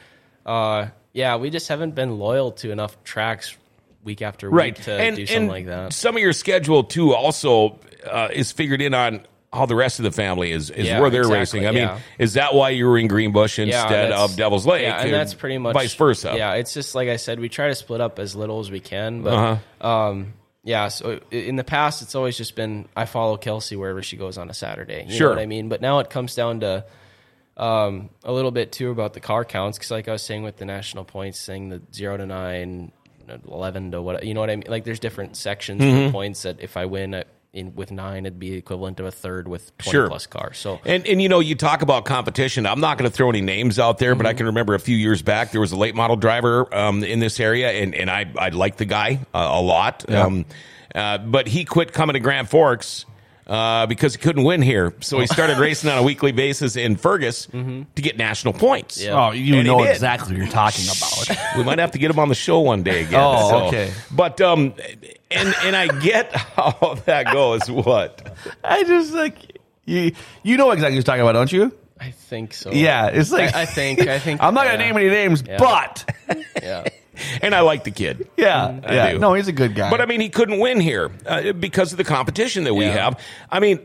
[0.45, 3.55] uh, yeah, we just haven't been loyal to enough tracks
[4.03, 5.91] week after week right to and, do something like that.
[5.93, 7.77] some of your schedule too also
[8.09, 9.21] uh, is figured in on
[9.51, 11.67] how the rest of the family is is Yeah, where they're exactly, racing.
[11.67, 14.83] I mean, is that why you were in Greenbush instead that's- of Devil's Lake?
[14.83, 16.33] Yeah, and that's pretty much vice versa.
[16.37, 18.79] Yeah, it's just like I said, we try to split up as little as we
[18.79, 19.87] can, but Uh-huh.
[19.87, 20.87] um, yeah.
[20.89, 24.49] So in the past, it's always just been I follow Kelsey wherever she goes on
[24.49, 25.05] a Saturday.
[25.07, 25.29] You Sure.
[25.29, 25.69] know what I mean?
[25.69, 26.85] But now it comes down to
[27.57, 30.57] um, a little bit too about the car counts because, like I was saying with
[30.57, 32.91] the national points, saying the zero to nine,
[33.47, 34.65] 11 to what you know what I mean.
[34.69, 36.11] Like there's different sections Mm-hmm.
[36.11, 37.13] points that if I win
[37.51, 40.07] in with nine, it'd be equivalent of a third with twenty Sure.
[40.07, 40.57] plus cars.
[40.57, 42.65] So And and you know, you talk about competition.
[42.65, 44.95] I'm not going to throw any names out there, but I can remember a few
[44.95, 48.31] years back there was a late model driver um, in this area, and and I
[48.37, 50.09] I liked the guy uh, a lot.
[50.11, 50.45] Um,
[50.93, 53.05] uh, but he quit coming to Grand Forks.
[53.49, 56.95] Uh, because he couldn't win here, so he started racing on a weekly basis in
[56.95, 59.01] Fergus to get national points.
[59.01, 59.13] Yeah.
[59.29, 59.89] Oh, you And he know did.
[59.89, 60.85] exactly what you're talking
[61.35, 61.37] about.
[61.57, 63.19] We might have to get him on the show one day again.
[63.23, 63.91] Oh, so- okay.
[64.11, 64.75] But um,
[65.31, 67.69] and and I get how that goes.
[67.71, 68.37] What?
[68.63, 70.11] I just like you.
[70.43, 71.73] You know exactly what you're talking about, don't you?
[71.99, 72.71] I think so.
[72.71, 74.91] Yeah, it's like I, I think I think I'm not gonna yeah.
[74.91, 75.57] name any names, Yeah.
[75.57, 76.05] but
[76.61, 76.87] Yeah.
[77.41, 78.29] And I like the kid.
[78.37, 79.11] yeah, I yeah.
[79.13, 79.19] do.
[79.19, 79.89] No, he's a good guy.
[79.89, 83.03] But I mean, he couldn't win here uh, because of the competition that we Yeah.
[83.05, 83.19] have.
[83.51, 83.79] I mean,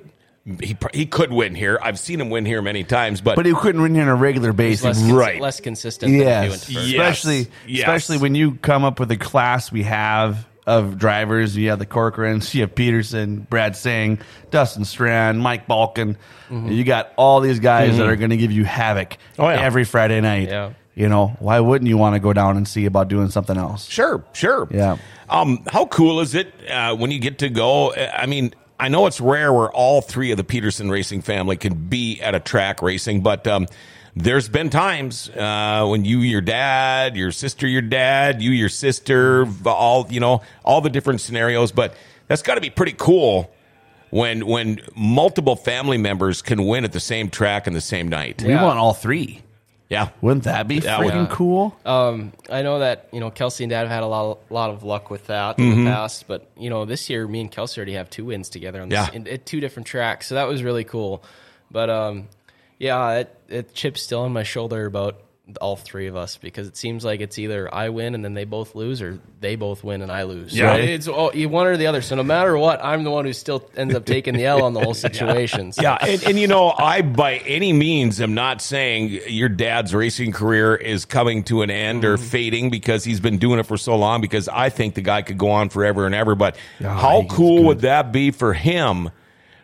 [0.60, 1.78] he he could win here.
[1.82, 4.14] I've seen him win here many times, but, but he couldn't win here on a
[4.14, 5.40] regular basis, Less, Right.
[5.40, 6.70] less consistent than if he went Yes.
[6.70, 7.00] Yeah.
[7.02, 7.80] especially Yes.
[7.80, 11.54] especially when you come up with the class we have of drivers.
[11.56, 14.18] You have the Corcorans, you have Pederson, Brad Singh,
[14.50, 16.16] Dustin Strand, Mike Balkin.
[16.50, 19.42] You got all these guys that are going to give you havoc Mm-hmm.
[19.42, 19.60] Oh, yeah.
[19.60, 20.48] every Friday night.
[20.48, 20.70] Yeah.
[20.94, 23.88] You know, why wouldn't you want to go down and see about doing something else?
[23.88, 24.68] sure, sure.
[24.70, 24.98] Yeah.
[25.28, 27.92] Um, how cool is it uh, when you get to go?
[27.92, 31.56] uh, I mean, I know it's rare where all three of the Pederson racing family
[31.56, 33.66] can be at a track racing, but um,
[34.16, 39.46] there's been times uh, when you, your dad, your sister, your dad, you, your sister,
[39.66, 41.72] all you know, all the different scenarios.
[41.72, 41.96] But
[42.28, 43.52] that's got to be pretty cool
[44.10, 48.42] when when multiple family members can win at the same track in the same night.
[48.42, 49.43] We want all three.
[49.90, 50.08] Yeah.
[50.22, 51.76] Wouldn't that be That freaking would- cool?
[51.84, 54.82] Um, I know that you know Kelsey and Dad have had a lot, lot of
[54.82, 55.72] luck with that Mm-hmm.
[55.72, 58.48] in the past, but you know this year me and Kelsey already have two wins
[58.48, 59.14] together on this, Yeah.
[59.14, 61.22] in, at two different tracks, so that was really cool.
[61.70, 62.28] But um,
[62.78, 65.20] yeah, it, it chips still on my shoulder about
[65.60, 68.44] all three of us because it seems like it's either I win and then they
[68.44, 70.56] both lose, or they both win and I lose.
[70.56, 70.76] Yeah.
[70.76, 72.00] so it's oh, one or the other.
[72.00, 74.72] So no matter what, I'm the one who still ends up taking the L on
[74.72, 75.72] the whole situation.
[75.72, 75.82] So.
[75.82, 80.32] Yeah, and, and you know, I by any means am not saying your dad's racing
[80.32, 83.96] career is coming to an end or fading because he's been doing it for so
[83.96, 84.22] long.
[84.22, 86.34] Because I think the guy could go on forever and ever.
[86.34, 89.10] But how he's cool would that be for him?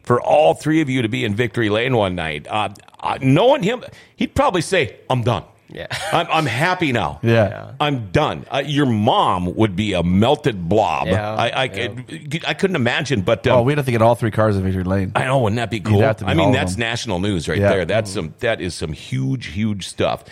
[0.02, 3.62] For all three of you to be in victory lane one night, uh, uh, knowing
[3.62, 3.84] him,
[4.16, 5.44] he'd probably say, "I'm done.
[5.72, 5.86] Yeah.
[6.12, 7.20] I'm, I'm happy now.
[7.22, 7.72] Yeah.
[7.80, 11.06] I'm done." Uh, your mom would be a melted blob.
[11.08, 12.40] Yeah, I, I, yeah.
[12.46, 14.84] I couldn't imagine, but um, Oh, we'd have to get all three cars in victory
[14.84, 15.12] lane.
[15.14, 16.00] I know, wouldn't that be cool?
[16.00, 16.80] have to be I mean, that's them.
[16.80, 17.68] national news right Yeah.
[17.70, 17.84] there.
[17.84, 20.24] That's some that is some huge, huge stuff.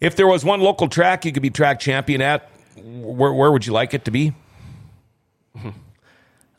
[0.00, 2.48] If there was one local track you could be track champion at,
[2.82, 4.32] where where would you like it to be?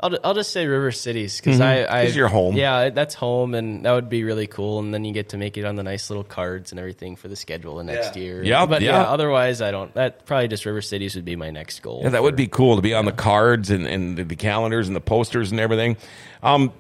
[0.03, 2.55] I'll, I'll just say River Cities because I, I 'Cause you're home.
[2.57, 4.79] Yeah, that's home, and that would be really cool.
[4.79, 7.29] And then you get to make it on the nice little cards and everything for
[7.29, 8.43] the schedule the next year.
[8.43, 8.91] Yep, but yeah.
[8.91, 9.03] yeah.
[9.03, 9.93] Otherwise, I don't.
[9.93, 12.01] That probably just River Cities would be my next goal.
[12.03, 14.35] Yeah, that for- would be cool to be on the cards and, and the, the
[14.35, 15.95] calendars and the posters and everything.
[16.43, 16.73] Um,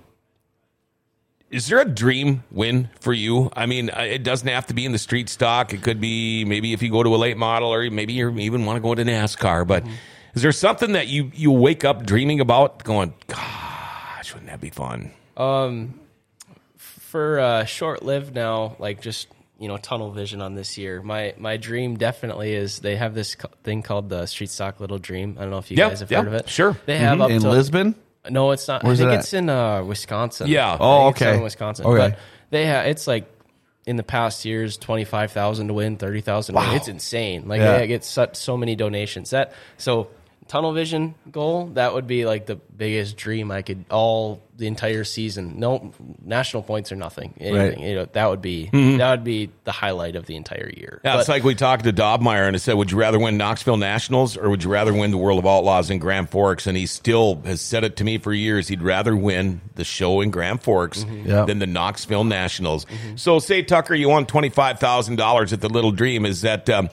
[1.49, 3.51] is there a dream win for you?
[3.55, 5.71] I mean, uh, it doesn't have to be in the street stock.
[5.71, 8.65] It could be maybe if you go to a late model, or maybe you even
[8.65, 9.67] want to go to NASCAR.
[9.67, 9.85] But
[10.35, 14.69] is there something that you you wake up dreaming about, going, "Gosh, wouldn't that be
[14.69, 15.99] fun?" Um,
[16.77, 18.75] for uh, short lived now.
[18.79, 19.27] Like just
[19.59, 21.01] you know tunnel vision on this year.
[21.01, 24.97] My my dream definitely is they have this co- thing called the Street Stock Little
[24.99, 25.35] Dream.
[25.37, 26.49] I don't know if you Yeah, guys have yeah, heard of it.
[26.49, 26.77] sure.
[26.85, 27.95] They have up in to Lisbon?
[28.29, 28.83] No, it's not.
[28.83, 29.19] Where's I think it at?
[29.19, 30.47] it's in uh, Wisconsin.
[30.47, 30.73] Yeah.
[30.73, 31.37] I Oh, think it's okay.
[31.37, 31.85] in Wisconsin.
[31.85, 32.09] Okay.
[32.11, 32.19] But
[32.51, 33.29] they have it's like
[33.85, 36.55] in the past years, twenty five thousand to win, thirty thousand.
[36.55, 36.73] Wow.
[36.75, 37.47] It's insane.
[37.47, 37.77] Like Yeah.
[37.79, 39.31] they get such so many donations.
[39.31, 40.07] That so
[40.47, 45.03] tunnel vision goal that would be like the biggest dream I could all the entire
[45.03, 45.59] season.
[45.59, 47.33] No national points or nothing.
[47.39, 47.83] Anything.
[47.83, 48.97] You know that would be mm-hmm.
[48.97, 51.01] that would be the highlight of the entire year.
[51.03, 53.77] Yeah, it's like we talked to Dobmeier and I said, "Would you rather win Knoxville
[53.77, 56.85] Nationals or would you rather win the World of Outlaws in Grand Forks?" And he
[56.85, 58.67] still has said it to me for years.
[58.67, 61.29] He'd rather win the show in Grand Forks mm-hmm.
[61.29, 61.45] Yeah.
[61.45, 62.85] than the Knoxville Nationals.
[62.85, 63.15] Mm-hmm.
[63.15, 66.25] So, say Tucker, you won twenty five thousand dollars at the Little Dream.
[66.25, 66.89] Is that um,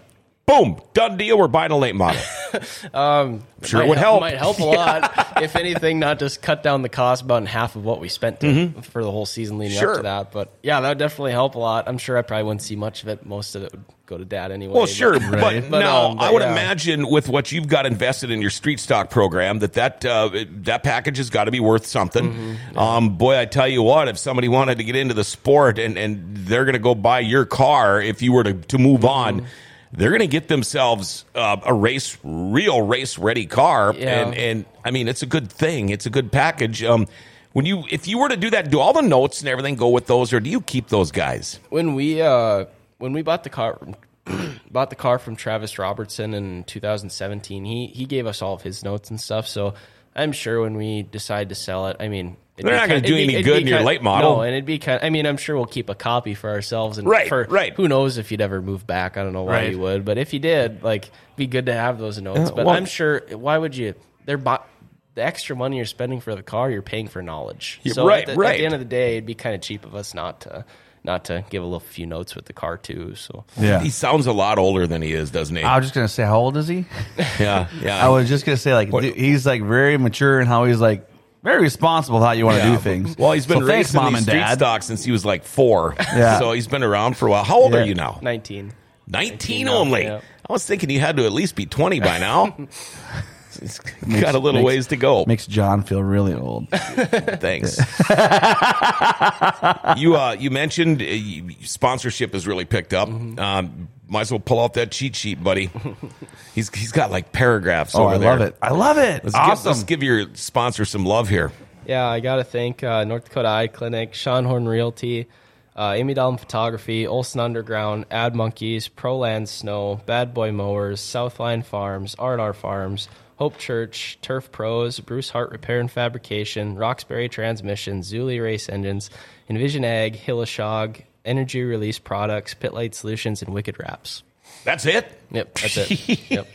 [0.50, 1.38] boom done deal?
[1.38, 2.20] We're buying a late model.
[2.94, 4.20] um, sure, it would help.
[4.20, 5.32] Might help a lot.
[5.42, 8.40] if anything, not just cut down the cost about in half of what we spent
[8.40, 9.80] to, for the whole season leading Mm-hmm.
[9.80, 9.90] Sure.
[9.92, 10.32] up to that.
[10.32, 11.88] But yeah, that would definitely help a lot.
[11.88, 13.24] I'm sure I probably wouldn't see much of it.
[13.24, 14.74] Most of it would go to dad anyway.
[14.74, 15.70] Well, sure, but, Right.
[15.70, 16.52] But, now um, but I would yeah.
[16.52, 20.30] imagine with what you've got invested in your street stock program that that uh,
[20.62, 22.32] that package has got to be worth something.
[22.32, 22.78] Mm-hmm.
[22.78, 25.96] Um, boy, I tell you what, if somebody wanted to get into the sport and
[25.96, 29.06] and they're going to go buy your car, if you were to to move Mm-hmm.
[29.40, 29.46] on.
[29.92, 34.20] They're going to get themselves uh, a race, real race ready car, Yeah.
[34.20, 35.88] and and I mean it's a good thing.
[35.88, 36.82] It's a good package.
[36.84, 37.06] Um,
[37.52, 39.88] when you if you were to do that, do all the notes and everything go
[39.88, 41.58] with those, or do you keep those guys?
[41.70, 42.66] when we uh
[42.98, 43.78] when we bought the car
[44.70, 48.84] bought the car from Travis Robertson in 2017 he he gave us all of his
[48.84, 49.74] notes and stuff so
[50.20, 53.22] I'm sure when we decide to sell it I mean They're not gonna do be-
[53.34, 54.36] any good in your late model.
[54.36, 56.98] no and it'd be kind I mean I'm sure we'll keep a copy for ourselves
[56.98, 57.72] and Right, for right.
[57.74, 59.70] who knows if you'd ever move back I don't know why Right.
[59.72, 62.54] you would but if you did like it'd be good to have those notes Uh,
[62.54, 63.94] but well- I'm sure why would you
[64.26, 68.28] they're the extra money you're spending for the car you're paying for knowledge so right,
[68.28, 70.14] at the, at the end of the day it'd be kind of cheap of us
[70.14, 70.64] not to
[71.04, 73.14] not to give a little few notes with the car too.
[73.14, 73.80] So Yeah.
[73.80, 75.62] He sounds a lot older than he is, doesn't he?
[75.62, 76.84] I was just gonna say, how old is he?
[77.38, 78.04] yeah, yeah.
[78.04, 81.06] I was just gonna say, like, What- he's like very mature and how he's like
[81.42, 82.74] very responsible how you want to Yeah.
[82.76, 83.16] do things.
[83.16, 84.58] Well, he's been so thanks, racing mom these and street dad.
[84.58, 85.94] stock since he was like four.
[85.98, 86.38] Yeah.
[86.38, 87.44] So he's been around for a while.
[87.44, 87.80] How old Yeah.
[87.80, 88.18] are you now?
[88.20, 88.72] 19.
[89.06, 90.04] 19 now, only.
[90.04, 90.20] yeah.
[90.48, 92.56] I was thinking you had to at least be 20 by now.
[93.58, 93.78] He's
[94.20, 95.24] got a little makes- ways to go.
[95.26, 96.68] Makes John feel really old.
[96.70, 97.78] Thanks.
[99.96, 103.08] you uh, you mentioned uh, sponsorship has really picked up.
[103.08, 103.38] Mm-hmm.
[103.38, 105.70] Um, might as well pull out that cheat sheet, buddy.
[106.54, 108.30] he's he's got like paragraphs oh, over I there.
[108.30, 108.56] love it.
[108.60, 109.24] I love it.
[109.24, 111.52] Let's, give, let's give your sponsor some love here.
[111.86, 115.28] Yeah, I got to thank uh, North Dakota Eye Clinic, Sean Horn Realty,
[115.74, 122.14] uh, Amy Dalton Photography, Olson Underground, Ad Monkeys, ProLand Snow, Bad Boy Mowers, Southline Farms,
[122.18, 123.08] R&R Farms,
[123.40, 129.08] Hope Church, Turf Pros, Bruce Hart Repair and Fabrication, Roxbury Transmission, Zuli Race Engines,
[129.48, 134.22] Envision Ag, Hillashog, Energy Release Products, Pit Light Solutions, and Wicked Wraps.
[134.64, 135.10] That's it.
[135.30, 136.30] Yep, that's it.
[136.30, 136.54] yep.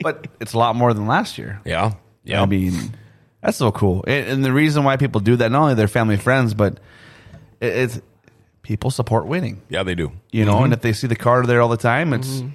[0.00, 1.60] but it's a lot more than last year.
[1.64, 1.92] Yeah.
[2.24, 2.42] Yeah.
[2.42, 2.96] I mean,
[3.40, 4.02] that's so cool.
[4.08, 6.80] And, and the reason why people do that, not only their family friends, but
[7.60, 8.00] it, it's
[8.62, 9.62] people support winning.
[9.68, 10.10] yeah, they do.
[10.32, 10.72] You know, and mm-hmm.
[10.72, 12.48] if they see the car there all the time, it's mm-hmm.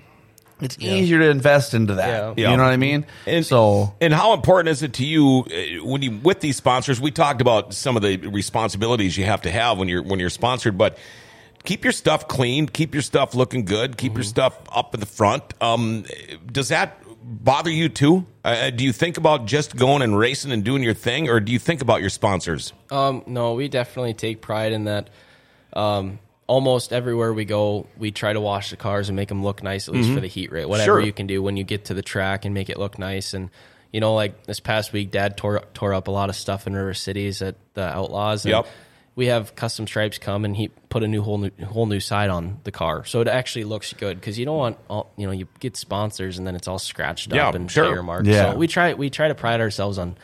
[0.61, 2.07] It's easier to invest into that.
[2.07, 2.27] Yeah.
[2.35, 2.55] You Yeah.
[2.55, 3.05] know what I mean?
[3.25, 6.99] And so and how important is it to you uh, when you with these sponsors?
[7.01, 10.29] We talked about some of the responsibilities you have to have when you're when you're
[10.29, 10.97] sponsored, but
[11.63, 15.05] keep your stuff clean, keep your stuff looking good, keep your stuff up in the
[15.05, 15.43] front.
[15.61, 16.05] Um,
[16.51, 18.25] does that bother you too?
[18.43, 21.51] Uh, do you think about just going and racing and doing your thing, or do
[21.51, 22.73] you think about your sponsors?
[22.89, 25.09] Um, no, we definitely take pride in that.
[25.73, 26.19] Um,
[26.49, 29.87] almost everywhere we go, we try to wash the cars and make them look nice,
[29.87, 30.67] at least for the heat rate.
[30.67, 30.99] Whatever Mm-hmm.
[30.99, 31.05] Sure.
[31.05, 33.33] you can do when you get to the track and make it look nice.
[33.33, 33.49] And
[33.93, 36.73] you know, like this past week, Dad tore tore up a lot of stuff in
[36.75, 38.45] River Cities at the Outlaws.
[38.45, 38.67] And Yep.
[39.15, 42.29] We have custom stripes come and he put a new whole new whole new side
[42.29, 45.33] on the car, so it actually looks good because you don't want all you know
[45.33, 47.83] you get sponsors and then it's all scratched Yeah, up and sure.
[47.83, 48.27] tire marked.
[48.27, 48.51] Yeah.
[48.53, 50.15] So we try we try to pride ourselves on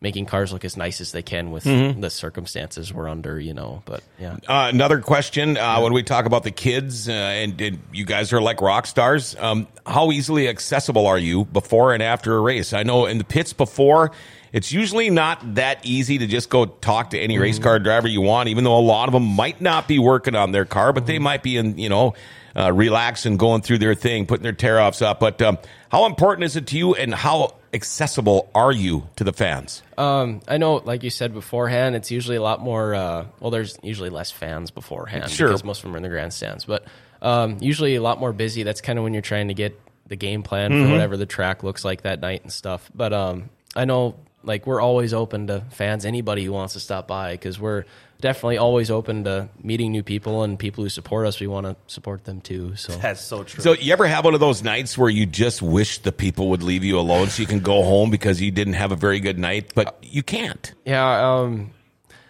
[0.00, 2.00] making cars look as nice as they can with Mm-hmm.
[2.00, 3.82] the circumstances we're under, you know.
[3.86, 7.78] But yeah, Uh, another question: uh, When we talk about the kids, uh, and, and
[7.92, 12.34] you guys are like rock stars, um, how easily accessible are you before and after
[12.36, 12.72] a race?
[12.72, 14.12] I know in the pits before,
[14.52, 18.20] it's usually not that easy to just go talk to any race car driver you
[18.20, 21.06] want, even though a lot of them might not be working on their car, but
[21.06, 22.14] they might be in, you know.
[22.58, 25.20] Uh, relaxing, going through their thing, putting their tear offs up.
[25.20, 25.58] But um,
[25.90, 29.82] how important is it to you, and how accessible are you to the fans?
[29.96, 32.94] um, I know, like you said beforehand, it's usually a lot more.
[32.94, 35.48] Uh, well, there's usually less fans beforehand Sure.
[35.48, 36.84] because most of them are in the grandstands, but
[37.22, 38.64] um, usually a lot more busy.
[38.64, 40.86] That's kind of when you're trying to get the game plan Mm-hmm.
[40.86, 42.90] for whatever the track looks like that night and stuff.
[42.94, 47.06] But um, I know, like we're always open to fans, anybody who wants to stop
[47.08, 47.84] by, because we're
[48.20, 51.38] definitely always open to meeting new people and people who support us.
[51.40, 52.76] We want to support them too.
[52.76, 53.62] So that's so true.
[53.62, 56.62] So you ever have one of those nights where you just wish the people would
[56.62, 59.38] leave you alone so you can go home because you didn't have a very good
[59.38, 60.72] night, but you can't?
[60.84, 61.70] Yeah, um,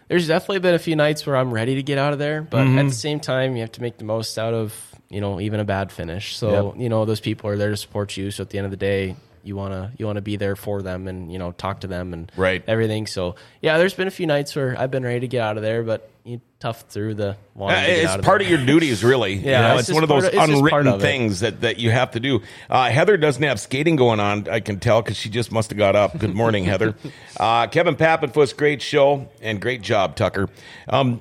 [0.09, 2.64] there's definitely been a few nights where I'm ready to get out of there, but
[2.66, 2.78] Mm-hmm.
[2.78, 4.74] at the same time, you have to make the most out of
[5.09, 6.37] you know even a bad finish.
[6.37, 6.80] So Yep.
[6.82, 8.30] you know those people are there to support you.
[8.30, 9.16] So at the end of the day,
[9.47, 12.30] you wanna you wanna be there for them and you know talk to them and
[12.36, 12.62] Right.
[12.66, 13.07] everything.
[13.07, 15.62] So yeah, there's been a few nights where I've been ready to get out of
[15.62, 19.34] there, but you tough through the Uh, it's out part of your duties, really.
[19.47, 21.40] You Yeah, know, it's it's, one of those of- it's just part unwritten of things
[21.40, 22.42] that, that you have to do.
[22.68, 25.78] Uh, Heather doesn't have skating going on, I can tell, because she just must have
[25.78, 26.18] got up.
[26.18, 26.94] Good morning, Heather.
[27.38, 30.49] Uh, Kevin Pappenfuss, great show and great job, Tucker.
[30.88, 31.20] Um,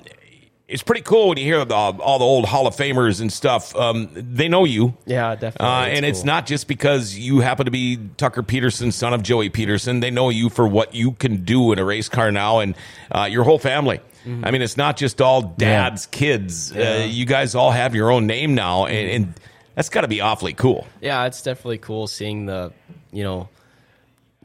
[0.68, 3.74] it's pretty cool when you hear the, all the old Hall of Famers and stuff.
[3.76, 4.94] Um, they know you.
[5.06, 5.66] Yeah, definitely.
[5.68, 9.48] Uh, and it's not just because you happen to be Tucker Pederson, son of Joey
[9.48, 10.00] Pederson.
[10.00, 12.74] They know you for what you can do in a race car now and
[13.12, 14.00] uh, your whole family.
[14.42, 16.72] I mean, it's not just all dad's kids.
[16.72, 18.86] Uh, you guys all have your own name now.
[18.86, 19.34] And, and
[19.76, 20.86] That's got to be awfully cool.
[21.00, 22.72] Yeah, it's definitely cool seeing the,
[23.12, 23.48] you know,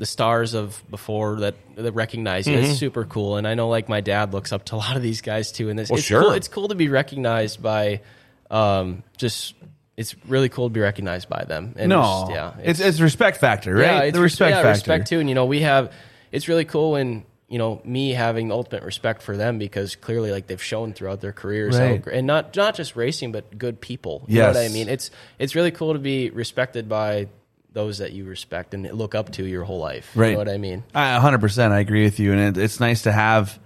[0.01, 2.55] the stars of before that that recognize you.
[2.57, 2.71] Mm-hmm.
[2.71, 5.03] It's super cool, and I know like my dad looks up to a lot of
[5.03, 5.69] these guys too.
[5.69, 6.21] And this, Well, it's sure.
[6.23, 6.31] cool.
[6.31, 8.01] It's cool to be recognized by,
[8.49, 9.53] um, just
[9.95, 11.75] it's really cool to be recognized by them.
[11.77, 13.83] And No, just, yeah, it's, it's respect factor, right?
[13.83, 14.69] yeah, it's the respect yeah, factor.
[14.69, 15.19] respect too.
[15.19, 15.93] And you know, we have.
[16.31, 20.47] It's really cool when you know me having ultimate respect for them because clearly, like
[20.47, 22.03] they've shown throughout their careers, Right.
[22.07, 24.23] and not not just racing, but good people.
[24.27, 24.89] You know what I mean?
[24.89, 27.27] It's it's really cool to be respected by
[27.73, 30.11] those that you respect and look up to your whole life.
[30.15, 30.31] You Right.
[30.33, 30.83] know what I mean?
[30.93, 32.33] I 100% I agree with you.
[32.33, 33.57] And it, it's nice to have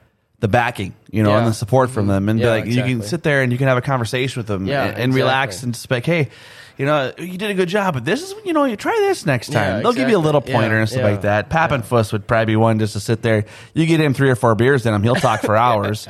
[0.42, 2.30] the backing, you know, and the support from them.
[2.30, 4.48] And be Yeah, like, you can sit there and you can have a conversation with
[4.48, 6.30] them Yeah, and, and relax and just like, hey,
[6.78, 9.26] you know, you did a good job, but this is, you know, you try this
[9.26, 9.78] next time.
[9.78, 11.10] Yeah, They'll give you a little pointer Yeah, and stuff yeah.
[11.10, 11.50] like that.
[11.50, 13.46] Pappenfuss would probably be one just to sit there.
[13.74, 16.06] You get him three or four beers in him, he'll talk for hours.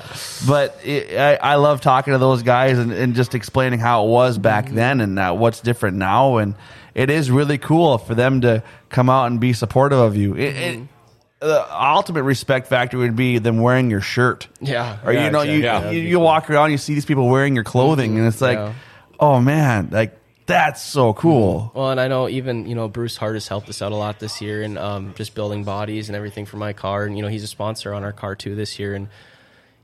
[0.48, 4.10] but it, I, I love talking to those guys and, and just explaining how it
[4.10, 4.76] was back Mm-hmm.
[4.76, 6.38] then and uh, what's different now.
[6.38, 6.56] And
[6.96, 10.36] it is really cool for them to come out and be supportive of you.
[10.36, 11.48] It, it, Mm-hmm.
[11.50, 14.48] the ultimate respect factor would be them wearing your shirt.
[14.62, 14.98] Yeah.
[15.06, 15.56] Or Yeah, you know, exactly.
[15.58, 18.18] you, Yeah, you, that'd be you walk around, you see these people wearing your clothing,
[18.18, 18.74] and it's like, Yeah.
[19.20, 20.18] oh man, like
[20.48, 21.72] that's so cool.
[21.76, 24.20] Well, and I know even you know Bruce Hart has helped us out a lot
[24.20, 27.04] this year, and um, just building bodies and everything for my car.
[27.06, 29.08] And you know he's a sponsor on our car too this year, and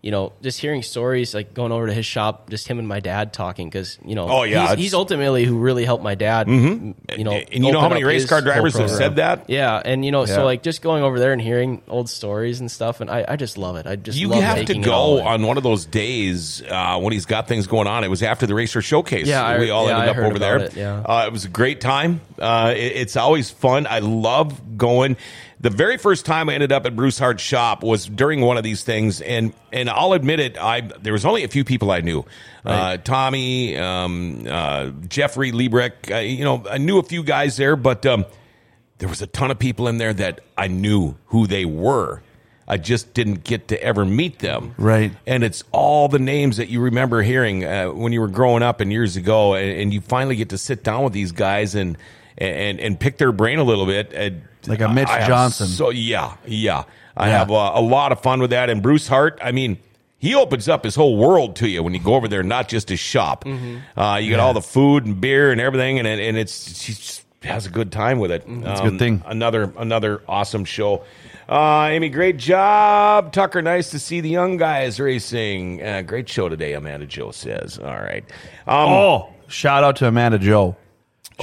[0.01, 2.99] you know just hearing stories like going over to his shop, just him and my
[2.99, 6.47] dad talking because you know Oh, yeah, he's, he's ultimately who really helped my dad.
[6.49, 9.47] m- You know, And you know how many race car drivers have said that?
[9.49, 10.35] Yeah, and you know, Yeah.
[10.35, 13.35] so like just going over there and hearing old stories and stuff, and I, I
[13.35, 13.85] just love it.
[13.85, 16.63] I just You love have to taking it all go on one of those days
[16.63, 18.03] uh, when he's got things going on.
[18.03, 19.27] It was after the Racer Showcase.
[19.27, 20.57] Yeah, I- we all yeah, ended I up over there.
[20.57, 21.01] it, yeah.
[21.01, 22.21] uh, it was a great time.
[22.39, 23.85] Uh, it- it's always fun.
[23.85, 25.15] I love going.
[25.61, 28.63] The very first time I ended up at Bruce Hart's shop was during one of
[28.63, 30.57] these things, and and I'll admit it.
[30.57, 32.25] I there was only a few people I knew.
[32.65, 36.11] Uh, Tommy, um, uh, Jeffrey Liebrick.
[36.11, 38.05] Uh, you know, I knew a few guys there, but.
[38.05, 38.25] Um,
[39.01, 42.21] there was a ton of people in there that I knew who they were.
[42.67, 44.75] I just didn't get to ever meet them.
[44.77, 45.11] Right.
[45.25, 48.79] And it's all the names that you remember hearing uh, when you were growing up
[48.79, 51.97] and years ago, and, and you finally get to sit down with these guys and
[52.37, 54.11] and and pick their brain a little bit.
[54.13, 55.67] And Like a Mitch I Johnson.
[55.67, 56.83] So yeah, yeah,
[57.17, 57.37] I Yeah.
[57.39, 58.69] have a, a lot of fun with that.
[58.69, 59.77] And Bruce Hart, I mean.
[60.23, 62.89] He opens up his whole world to you when you go over there, not just
[62.89, 63.43] his shop.
[63.97, 67.25] Uh, you get all the food and beer and everything, and, and it's he just
[67.41, 68.43] has a good time with it.
[68.47, 69.23] That's a good thing.
[69.25, 71.05] Another another awesome show.
[71.49, 73.33] Uh, Amy, great job.
[73.33, 75.81] Tucker, nice to see the young guys racing.
[75.81, 77.79] Uh, great show today, Amanda Joe says.
[77.79, 78.23] All right.
[78.67, 80.75] Um, Oh, shout out to Amanda Joe.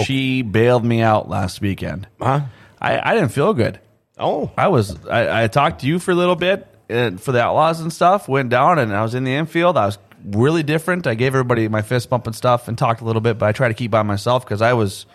[0.05, 2.07] She bailed me out last weekend.
[2.21, 2.43] Huh?
[2.81, 3.81] I, I didn't feel good.
[4.19, 4.51] Oh.
[4.57, 7.81] I was I, I talked to you for a little bit and for the outlaws
[7.81, 8.29] and stuff.
[8.29, 9.77] Went down and I was in the infield.
[9.77, 11.07] I was really different.
[11.07, 13.53] I gave everybody my fist bump and stuff and talked a little bit, but I
[13.53, 15.07] tried to keep by myself because I was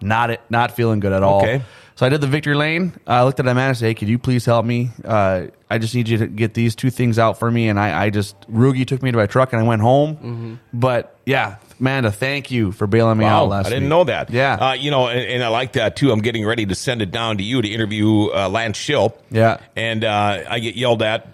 [0.00, 1.42] not it, not feeling good at all.
[1.42, 1.62] Okay.
[1.96, 2.94] So I did the victory lane.
[3.06, 4.90] I looked at Amanda and said, "Hey, could you please help me?
[5.04, 8.04] Uh, I just need you to get these two things out for me." And I,
[8.06, 10.16] I just Rugi took me to my truck and I went home.
[10.16, 10.54] Mm-hmm.
[10.72, 13.64] But yeah, Amanda, thank you for bailing me out last.
[13.64, 13.66] Night.
[13.66, 13.90] I didn't week.
[13.90, 14.30] know that.
[14.30, 16.10] Yeah, Uh, you know, and, and I like that too.
[16.10, 19.14] I'm getting ready to send it down to you to interview uh, Lance Schill.
[19.30, 19.58] Yeah.
[19.76, 21.28] And uh, I get yelled at.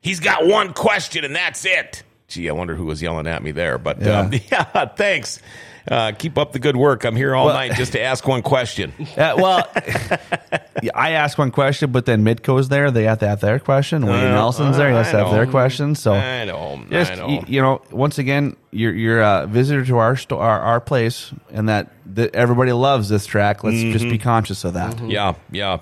[0.00, 2.04] He's got one question and that's it.
[2.28, 3.78] Gee, I wonder who was yelling at me there.
[3.78, 5.40] But yeah, um, yeah thanks.
[5.88, 7.04] Uh, keep up the good work.
[7.04, 8.92] I'm here all Well- night just to ask one question.
[9.16, 9.70] Uh, well,
[10.94, 12.90] I ask one question, but then Midco's there.
[12.90, 14.04] They have to have their question.
[14.04, 14.90] Wayne Uh, Nelson's there.
[14.90, 15.94] He has to have their question.
[15.94, 16.82] So I know.
[16.90, 17.26] just I know.
[17.28, 21.32] y- you know, once again, you're you're a visitor to our sto- our, our place,
[21.50, 23.64] and that, that everybody loves this track.
[23.64, 24.10] Let's just Mm-hmm.
[24.10, 25.00] be conscious of that.
[25.08, 25.78] Yeah, yeah.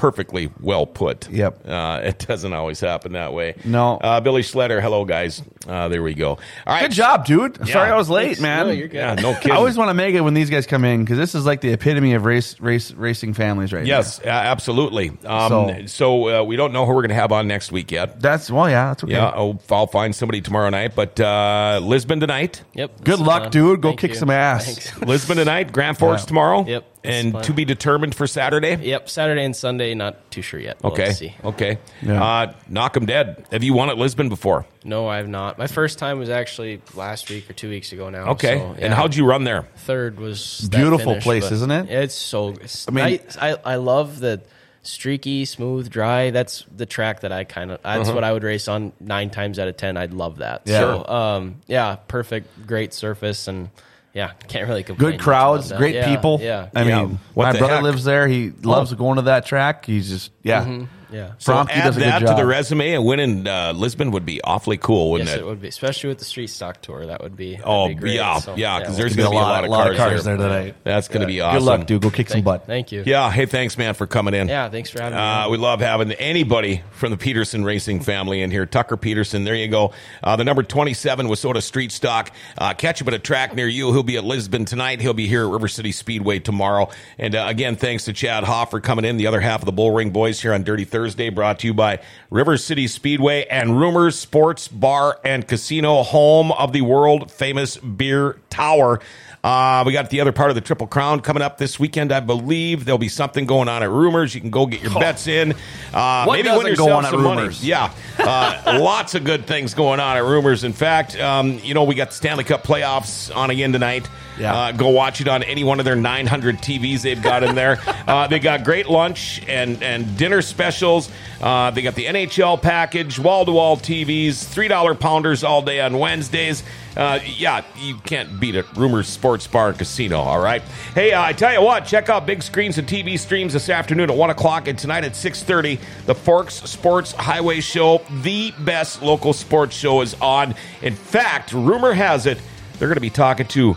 [0.00, 1.28] Perfectly well put.
[1.30, 1.68] Yep.
[1.68, 3.54] Uh, it doesn't always happen that way.
[3.66, 3.98] No.
[3.98, 5.42] Uh, Billy Schletter, hello, guys.
[5.68, 6.30] Uh, there we go.
[6.30, 6.80] All right.
[6.80, 7.68] Good job, dude.
[7.68, 8.40] Sorry I was late, Thanks.
[8.40, 8.66] man.
[8.68, 8.96] No, you're good.
[8.96, 9.52] Yeah, no kidding.
[9.52, 11.60] I always want to make it when these guys come in because this is like
[11.60, 15.10] the epitome of race race racing families right Yes, uh, absolutely.
[15.24, 17.90] Um, so So- uh, we don't know who we're going to have on next week
[17.92, 18.20] yet.
[18.20, 19.12] That's well, yeah, that's okay.
[19.12, 20.94] Yeah, I'll, I'll find somebody tomorrow night.
[20.94, 22.62] But uh, Lisbon tonight.
[22.72, 23.04] Yep.
[23.04, 23.50] Good this luck, fun.
[23.52, 23.80] dude.
[23.82, 24.16] Go Thank kick you.
[24.16, 24.64] some ass.
[24.64, 25.02] Thanks.
[25.02, 25.72] Lisbon tonight.
[25.72, 26.26] Grand Forks Yeah.
[26.26, 26.64] tomorrow.
[26.64, 27.42] Yep, this is And fun.
[27.44, 28.76] to be determined for Saturday.
[28.76, 29.08] Yep.
[29.08, 30.76] Saturday and Sunday, not too sure yet.
[30.82, 31.12] We'll Okay.
[31.12, 31.34] see.
[31.42, 31.78] Okay.
[32.02, 32.22] Yeah.
[32.22, 33.44] Uh, knock 'em dead.
[33.50, 34.66] Have you won at Lisbon before?
[34.84, 35.56] No, I have not.
[35.58, 38.30] My first time was actually last week or two weeks ago now.
[38.32, 38.58] Okay.
[38.58, 39.66] so, And how'd you run there?
[39.76, 41.90] third was that Beautiful finish, place, isn't it?
[41.90, 42.50] It's so.
[42.60, 43.36] It's I mean- nice.
[43.40, 44.40] I I love the
[44.82, 46.30] streaky, smooth, dry.
[46.30, 47.80] That's the track that I kind of.
[47.82, 48.14] That's Uh-huh.
[48.14, 49.96] what I would race on nine times out of ten.
[49.96, 50.62] I'd love that.
[50.64, 50.80] Yeah.
[50.80, 53.68] So, um, yeah, perfect, great surface, and
[54.14, 55.12] yeah, can't really complain.
[55.12, 56.38] Good crowds, great Yeah, people.
[56.42, 56.68] Yeah.
[56.74, 57.04] I Yeah.
[57.04, 57.82] mean, What my brother heck?
[57.82, 58.26] lives there.
[58.28, 58.96] He loves Oh.
[58.96, 59.84] going to that track.
[59.86, 60.62] He's just yeah.
[60.62, 60.84] Mm-hmm.
[61.12, 61.32] Yeah.
[61.38, 64.24] So Fromke add does a good that to the resume, and winning uh, Lisbon would
[64.26, 65.40] be awfully cool, wouldn't Yes, it?
[65.42, 67.06] it would be, especially with the street stock tour.
[67.06, 67.58] That would be.
[67.64, 68.14] Oh be great.
[68.14, 70.24] yeah, So, yeah, because we'll there's Be going to be a lot, of, cars cars
[70.24, 70.36] there.
[70.36, 70.74] there tonight.
[70.84, 71.58] That's going to be awesome.
[71.60, 72.02] Good luck, dude.
[72.02, 72.66] Go kick some butt.
[72.66, 73.02] thank you.
[73.06, 73.30] Yeah.
[73.30, 74.48] Hey, thanks, man, for coming in.
[74.48, 75.50] Yeah, thanks for having Uh, me.
[75.52, 78.66] we love having anybody from the Pederson Racing family in here.
[78.66, 79.92] Tucker Pederson, there you go.
[80.22, 82.30] Uh, the number 27 was sort of street stock.
[82.56, 83.92] Uh, catch him at a track near you.
[83.92, 85.00] He'll be at Lisbon tonight.
[85.00, 86.88] He'll be here at River City Speedway tomorrow.
[87.18, 89.16] And uh, again, thanks to Chad Hoff for coming in.
[89.16, 91.72] The other half of the Bull Ring Boys here on Dirty Thursday, brought to you
[91.72, 91.98] by
[92.28, 98.38] River City Speedway and Rumors Sports Bar and Casino, home of the world famous beer
[98.50, 99.00] tower.
[99.42, 102.20] Uh, we got the other part of the Triple Crown coming up this weekend, I
[102.20, 102.84] believe.
[102.84, 104.34] There'll be something going on at Rumors.
[104.34, 105.54] You can go get your bets in.
[105.94, 107.40] Uh, What maybe doesn't win go yourself on at some money.
[107.40, 107.64] Rumors?
[107.64, 110.64] Yeah, uh, lots of good things going on at Rumors.
[110.64, 114.06] In fact, um, you know we got the Stanley Cup playoffs on again tonight.
[114.40, 114.54] Yeah.
[114.54, 117.78] Uh, go watch it on any one of their 900 TVs they've got in there.
[118.06, 121.10] uh, they got great lunch and and dinner specials.
[121.42, 125.80] Uh, they got the NHL package, wall to wall TVs, three dollar pounders all day
[125.80, 126.62] on Wednesdays.
[126.96, 128.66] Uh, yeah, you can't beat it.
[128.76, 130.18] Rumors Sports Bar and Casino.
[130.18, 130.62] All right.
[130.94, 134.10] Hey, uh, I tell you what, check out big screens and TV streams this afternoon
[134.10, 135.78] at one o'clock and tonight at six thirty.
[136.06, 140.54] The Forks Sports Highway Show, the best local sports show, is on.
[140.80, 142.40] In fact, rumor has it
[142.80, 143.76] they're going to be talking to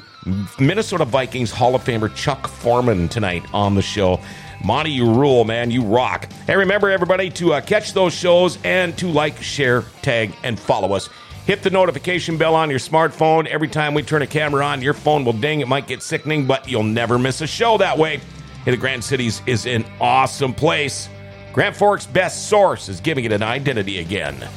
[0.59, 4.19] Minnesota Vikings Hall of Famer Chuck Foreman tonight on the show.
[4.63, 5.71] Monty, you rule, man.
[5.71, 6.31] You rock.
[6.47, 10.93] Hey, remember, everybody, to uh, catch those shows and to like, share, tag, and follow
[10.93, 11.09] us.
[11.45, 13.45] Hit the notification bell on your smartphone.
[13.47, 15.59] Every time we turn a camera on, your phone will ding.
[15.59, 18.21] It might get sickening, but you'll never miss a show that way.
[18.63, 21.09] Hey, the Grand Cities is an awesome place.
[21.51, 24.47] Grand Forks' best source is giving it an identity again.